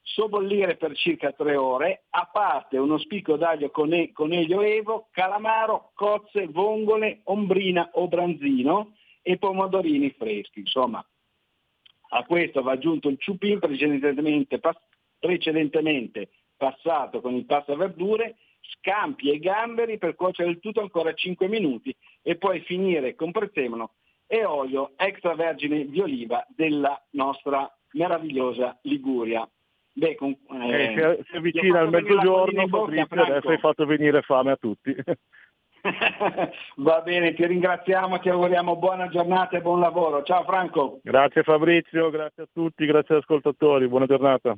[0.00, 6.46] sobbollire per circa tre ore, a parte uno spicco d'aglio cone- coniglio evo, calamaro, cozze,
[6.46, 10.60] vongole, ombrina o branzino e pomodorini freschi.
[10.60, 11.04] Insomma,
[12.14, 14.58] a questo va aggiunto il ciupin precedentemente,
[15.18, 18.36] precedentemente passato con il pasta verdure
[18.82, 23.92] scampi e gamberi per cuocere il tutto ancora 5 minuti e poi finire con prezzemolo
[24.26, 29.48] e olio extravergine di oliva della nostra meravigliosa Liguria.
[29.94, 34.56] Beh, con, eh, eh, si, avvicina al mezzogiorno, Fabrizio, adesso hai fatto venire fame a
[34.56, 34.94] tutti.
[36.76, 40.22] Va bene, ti ringraziamo, ti auguriamo buona giornata e buon lavoro.
[40.22, 41.00] Ciao Franco.
[41.02, 44.56] Grazie Fabrizio, grazie a tutti, grazie agli ascoltatori, buona giornata.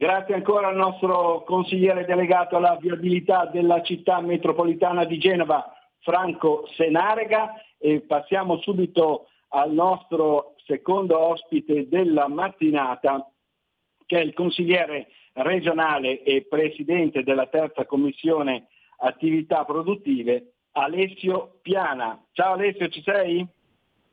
[0.00, 7.52] Grazie ancora al nostro consigliere delegato alla viabilità della città metropolitana di Genova, Franco Senarega,
[7.76, 13.30] e passiamo subito al nostro secondo ospite della mattinata,
[14.06, 18.68] che è il consigliere regionale e presidente della terza commissione
[19.00, 22.24] attività produttive, Alessio Piana.
[22.32, 23.46] Ciao Alessio, ci sei?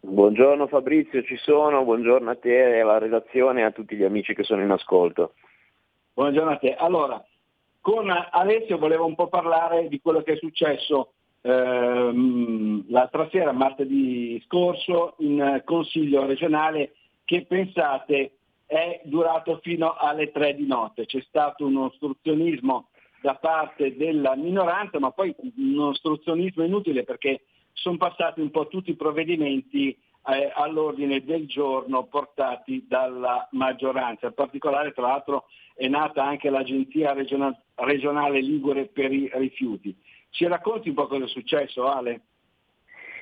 [0.02, 4.36] Buongiorno Fabrizio, ci sono, buongiorno a te e alla redazione e a tutti gli amici
[4.36, 5.32] che sono in ascolto.
[6.18, 6.74] Buongiorno a te.
[6.74, 7.24] Allora,
[7.80, 14.42] con Alessio volevo un po' parlare di quello che è successo ehm, l'altra sera, martedì
[14.48, 18.32] scorso, in Consiglio regionale, che pensate
[18.66, 21.06] è durato fino alle tre di notte.
[21.06, 22.88] C'è stato un ostruzionismo
[23.22, 28.90] da parte della minoranza, ma poi un ostruzionismo inutile perché sono passati un po' tutti
[28.90, 29.96] i provvedimenti
[30.28, 34.28] eh, all'ordine del giorno portati dalla maggioranza.
[34.28, 39.96] In particolare, tra l'altro, è nata anche l'Agenzia regional- regionale Ligure per i rifiuti.
[40.30, 42.22] Ci racconti un po' cosa è successo, Ale?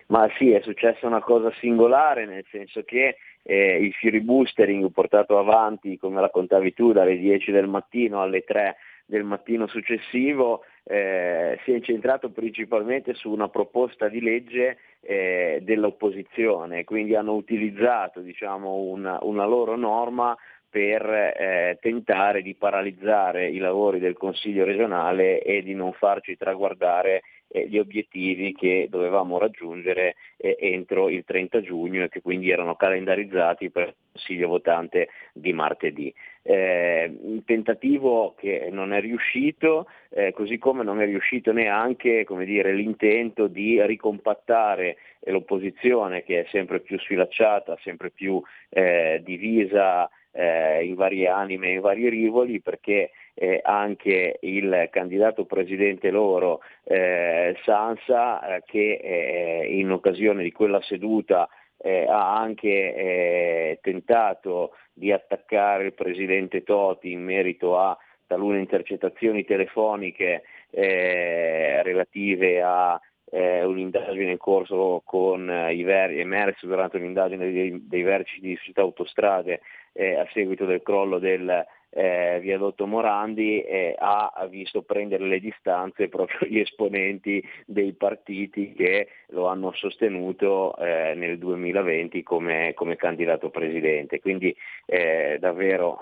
[0.07, 5.97] Ma sì, è successa una cosa singolare, nel senso che eh, il filibustering portato avanti,
[5.97, 8.77] come raccontavi tu, dalle 10 del mattino alle 3
[9.07, 16.83] del mattino successivo eh, si è incentrato principalmente su una proposta di legge eh, dell'opposizione,
[16.83, 20.37] quindi hanno utilizzato diciamo, una, una loro norma
[20.69, 27.21] per eh, tentare di paralizzare i lavori del Consiglio regionale e di non farci traguardare
[27.47, 32.75] eh, gli obiettivi che dovevamo raggiungere eh, entro il 30 giugno e che quindi erano
[32.75, 36.13] calendarizzati per il Consiglio votante di martedì.
[36.41, 42.73] Eh, un tentativo che non è riuscito, eh, così come non è riuscito neanche dire,
[42.73, 50.95] l'intento di ricompattare l'opposizione che è sempre più sfilacciata, sempre più eh, divisa eh, in
[50.95, 58.63] varie anime, in vari rivoli, perché eh, anche il candidato presidente loro, eh, Sansa, eh,
[58.65, 61.47] che eh, in occasione di quella seduta
[61.77, 67.95] eh, ha anche tentato di attaccare il presidente Toti in merito a
[68.25, 72.99] talune intercettazioni telefoniche relative a
[73.35, 78.55] eh, un'indagine in corso con eh, i ver- emersi durante un'indagine dei, dei vertici di
[78.55, 79.61] società autostrade
[79.93, 81.65] eh, a seguito del crollo del
[81.97, 89.07] eh, viadotto Morandi eh, ha visto prendere le distanze proprio gli esponenti dei partiti che
[89.27, 94.19] lo hanno sostenuto eh, nel 2020 come, come, candidato presidente.
[94.19, 94.53] Quindi
[94.85, 95.99] eh, davvero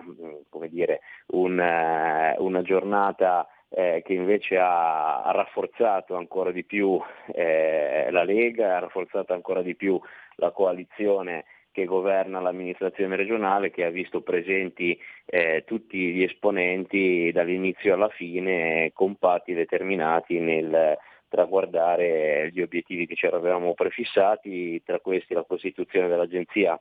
[0.68, 6.99] dire, un, eh, una giornata eh, che invece ha, ha, rafforzato ancora di più
[7.34, 9.99] eh, la Lega, ha rafforzato ancora di più
[10.38, 17.95] la coalizione che governa l'amministrazione regionale, che ha visto presenti eh, tutti gli esponenti dall'inizio
[17.95, 20.98] alla fine, compatti, determinati nel
[21.28, 26.80] traguardare gli obiettivi che ci eravamo prefissati, tra questi la costituzione dell'agenzia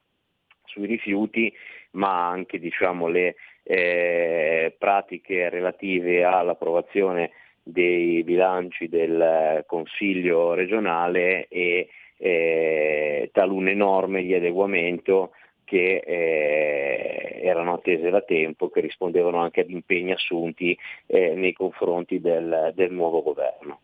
[0.67, 1.51] sui rifiuti,
[1.93, 7.31] ma anche diciamo, le eh, pratiche relative all'approvazione
[7.63, 11.89] dei bilanci del Consiglio regionale e
[12.23, 15.33] eh, talune norme di adeguamento
[15.65, 22.21] che eh, erano attese da tempo, che rispondevano anche ad impegni assunti eh, nei confronti
[22.21, 23.81] del, del, nuovo governo.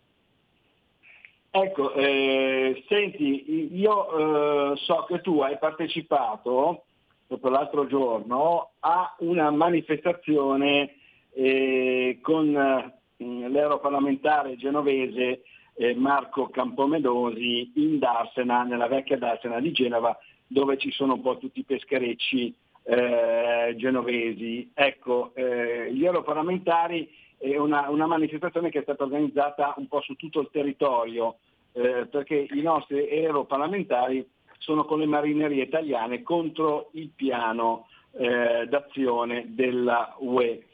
[1.50, 6.84] Ecco, eh, senti, io eh, so che tu hai partecipato
[7.26, 10.94] proprio l'altro giorno a una manifestazione
[11.34, 15.42] eh, con l'europarlamentare genovese
[15.78, 21.38] eh, Marco Campomedosi in Darsena, nella vecchia Darsena di Genova, dove ci sono un po'
[21.38, 22.52] tutti i pescherecci
[22.82, 24.70] eh, genovesi.
[24.74, 30.14] Ecco, eh, gli europarlamentari è una, una, manifestazione che è stata organizzata un po' su
[30.14, 31.36] tutto il territorio,
[31.72, 34.28] eh, perché i nostri europarlamentari
[34.58, 40.64] sono con le marinerie italiane contro il piano eh, d'azione della UE.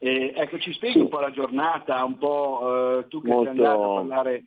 [0.00, 1.00] Eh, ecco, ci spieghi sì.
[1.00, 3.52] un po' la giornata, un po' eh, tu che Molto...
[3.52, 4.44] sei andato a parlare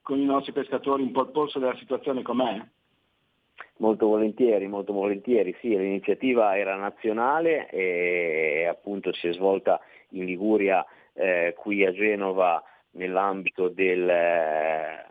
[0.00, 2.60] con i nostri pescatori, un po' il polso della situazione com'è?
[3.78, 9.80] Molto volentieri, molto volentieri, sì, l'iniziativa era nazionale e appunto si è svolta
[10.10, 10.84] in Liguria,
[11.14, 12.62] eh, qui a Genova
[12.92, 14.06] nell'ambito del,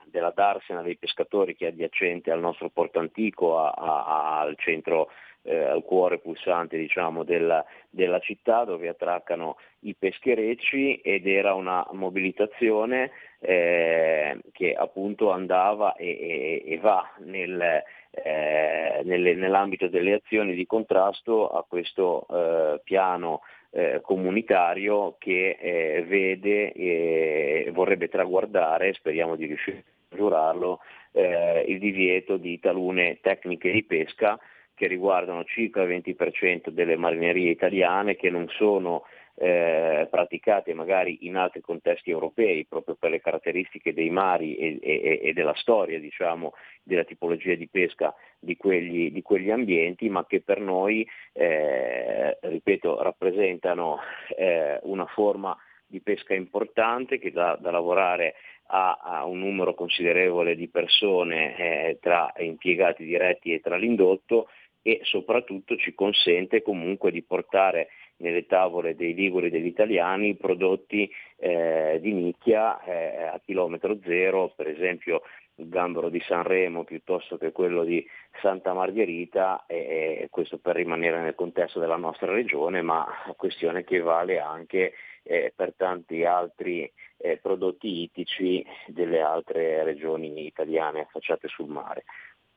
[0.06, 5.10] della Darsena dei pescatori che è adiacente al nostro porto antico, a, a, al centro
[5.44, 11.86] eh, al cuore pulsante diciamo, della, della, città dove attraccano i pescherecci ed era una
[11.92, 17.82] mobilitazione eh, che appunto andava e, e, e va nel,
[18.12, 23.42] eh, nelle, nell'ambito delle azioni di contrasto a questo eh, piano
[23.72, 30.80] eh, comunitario che eh, vede e vorrebbe traguardare, speriamo di riuscire a giurarlo,
[31.14, 34.40] il divieto di talune tecniche di pesca
[34.82, 39.04] che riguardano circa il 20% delle marinerie italiane che non sono
[39.36, 45.20] eh, praticate magari in altri contesti europei proprio per le caratteristiche dei mari e, e,
[45.22, 50.42] e della storia diciamo, della tipologia di pesca di quegli, di quegli ambienti ma che
[50.42, 54.00] per noi eh, ripeto rappresentano
[54.36, 55.56] eh, una forma
[55.86, 58.34] di pesca importante che dà da lavorare
[58.74, 64.48] a, a, un numero considerevole di persone eh, tra impiegati diretti e tra l'indotto
[64.82, 72.00] e soprattutto ci consente comunque di portare nelle tavole dei liguri degli italiani prodotti eh,
[72.02, 75.22] di nicchia eh, a chilometro zero, per esempio
[75.56, 78.06] il gambero di Sanremo piuttosto che quello di
[78.42, 83.06] Santa Margherita, e questo per rimanere nel contesto della nostra regione, ma
[83.36, 84.94] questione che vale anche
[85.24, 92.06] eh, per tanti altri eh, prodotti ittici delle altre regioni italiane affacciate sul mare.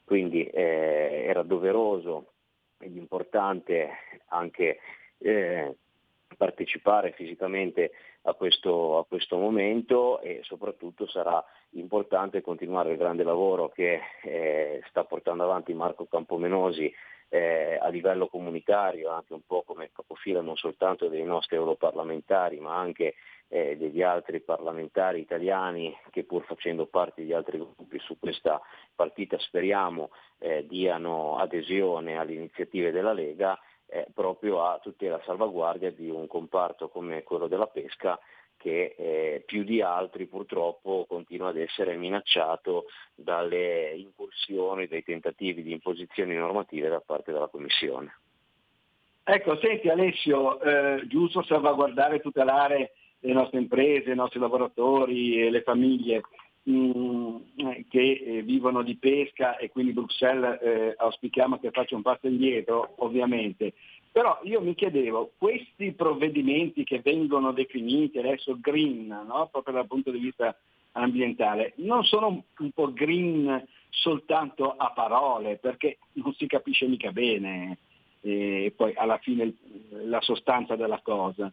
[0.05, 2.33] Quindi eh, era doveroso
[2.79, 3.89] ed importante
[4.29, 4.79] anche
[5.19, 5.77] eh,
[6.37, 13.69] partecipare fisicamente a questo, a questo, momento e soprattutto sarà importante continuare il grande lavoro
[13.71, 16.93] che eh, sta portando avanti Marco Campomenosi
[17.35, 22.77] eh, a livello comunitario, anche un po' come capofila non soltanto dei nostri europarlamentari ma
[22.77, 23.15] anche
[23.49, 28.61] eh, degli altri parlamentari italiani che pur facendo parte di altri gruppi su questa
[28.95, 35.91] partita speriamo eh, diano adesione alle iniziative della Lega eh, proprio a tutela e salvaguardia
[35.91, 38.17] di un comparto come quello della pesca
[38.65, 45.73] che eh, più di altri purtroppo continua ad essere minacciato dalle incursioni, dai tentativi di
[45.73, 48.17] imposizioni normative da parte della Commissione.
[49.23, 55.51] Ecco, senti Alessio, eh, giusto salvaguardare e tutelare le nostre imprese, i nostri lavoratori e
[55.51, 56.23] le famiglie
[56.63, 57.41] mh, mm,
[57.91, 62.95] che eh, vivono di pesca e quindi Bruxelles eh, auspichiamo che faccia un passo indietro,
[63.01, 63.75] ovviamente.
[64.15, 69.49] Però io mi chiedevo, questi provvedimenti che vengono definiti adesso green, no?
[69.51, 70.57] proprio dal punto di vista
[70.93, 77.79] ambientale, non sono un po' green soltanto a parole, perché non si capisce mica bene
[78.21, 79.53] eh, poi alla fine
[80.05, 81.53] la sostanza della cosa.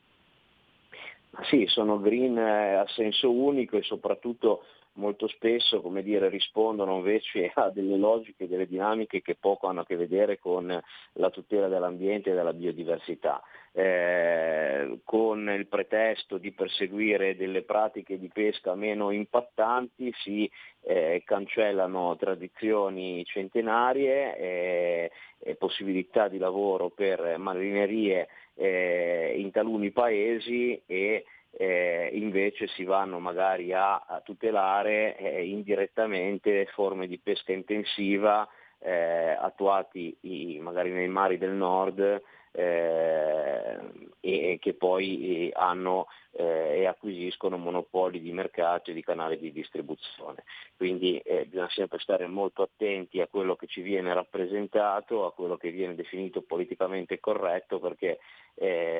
[1.50, 7.52] Sì, sono green eh, a senso unico e soprattutto molto spesso come dire, rispondono invece
[7.56, 10.68] a delle logiche, delle dinamiche che poco hanno a che vedere con
[11.14, 13.42] la tutela dell'ambiente e della biodiversità.
[13.74, 20.50] Eh, con il pretesto di perseguire delle pratiche di pesca meno impattanti si
[20.82, 30.82] eh, cancellano tradizioni centenarie eh, e possibilità di lavoro per marinerie eh, in taluni paesi
[30.86, 38.48] e eh, invece si vanno magari a, a tutelare eh, indirettamente forme di pesca intensiva
[38.80, 42.22] eh, attuati i, magari nei mari del nord
[42.54, 43.80] eh,
[44.20, 49.52] e, che poi eh, hanno eh, e acquisiscono monopoli di mercato e di canali di
[49.52, 50.44] distribuzione.
[50.76, 55.70] Quindi bisogna sempre stare molto attenti a quello che ci viene rappresentato, a quello che
[55.70, 58.20] viene definito politicamente corretto, perché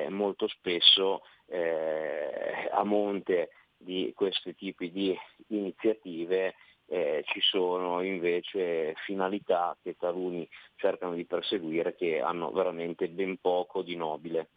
[0.08, 1.22] molto spesso
[1.52, 5.16] eh, a monte di questi tipi di
[5.48, 6.54] iniziative
[6.86, 13.82] eh, ci sono invece finalità che taluni cercano di perseguire che hanno veramente ben poco
[13.82, 14.48] di nobile.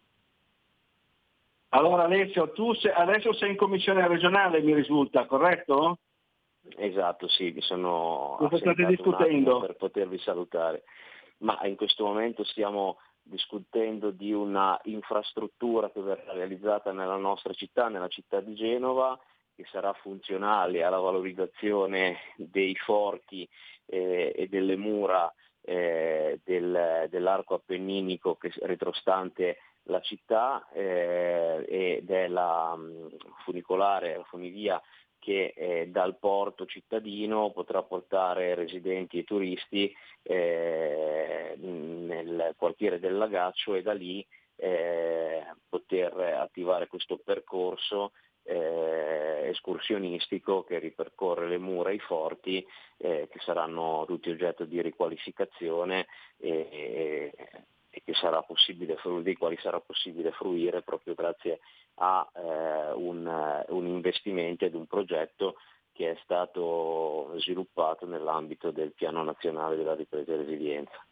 [1.70, 5.98] Allora Alessio, tu sei, adesso sei in commissione regionale, mi risulta, corretto?
[6.76, 9.60] Esatto, sì, mi sono Cosa state discutendo?
[9.60, 10.84] per potervi salutare.
[11.38, 12.96] Ma in questo momento stiamo
[13.26, 19.18] discutendo di una infrastruttura che verrà realizzata nella nostra città, nella città di Genova,
[19.54, 23.48] che sarà funzionale alla valorizzazione dei forti
[23.86, 25.32] eh, e delle mura
[25.62, 33.08] eh, del, dell'arco appenninico che, retrostante la città eh, e della um,
[33.44, 34.80] funicolare, la funivia
[35.26, 39.92] che eh, dal porto cittadino potrà portare residenti e turisti
[40.22, 44.24] eh, nel quartiere del Lagaccio e da lì
[44.54, 48.12] eh, poter attivare questo percorso
[48.44, 52.64] eh, escursionistico che ripercorre le mura e i forti
[52.98, 57.32] eh, che saranno tutti oggetto di riqualificazione e, e,
[57.96, 61.60] e che sarà possibile, dei quali sarà possibile fruire proprio grazie
[61.94, 65.54] a eh, un, un investimento ed un progetto
[65.92, 71.06] che è stato sviluppato nell'ambito del Piano Nazionale della Ripresa e Resilienza.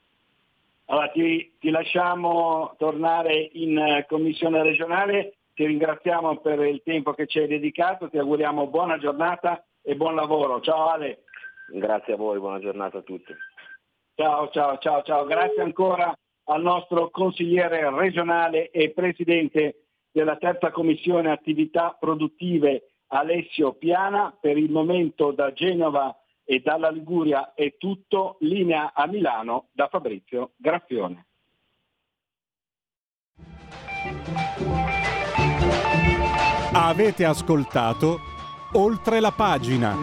[0.86, 7.38] Allora, ti, ti lasciamo tornare in Commissione regionale ti ringraziamo per il tempo che ci
[7.38, 10.60] hai dedicato, ti auguriamo buona giornata e buon lavoro.
[10.60, 11.22] Ciao Ale.
[11.68, 13.32] Grazie a voi, buona giornata a tutti.
[14.16, 15.24] Ciao, ciao, ciao, ciao.
[15.24, 16.14] Grazie ancora
[16.44, 24.36] al nostro consigliere regionale e presidente della terza commissione attività produttive Alessio Piana.
[24.38, 28.36] Per il momento da Genova e dalla Liguria è tutto.
[28.40, 31.26] Linea a Milano da Fabrizio Graffione.
[36.76, 38.18] Avete ascoltato
[38.72, 39.94] oltre la pagina.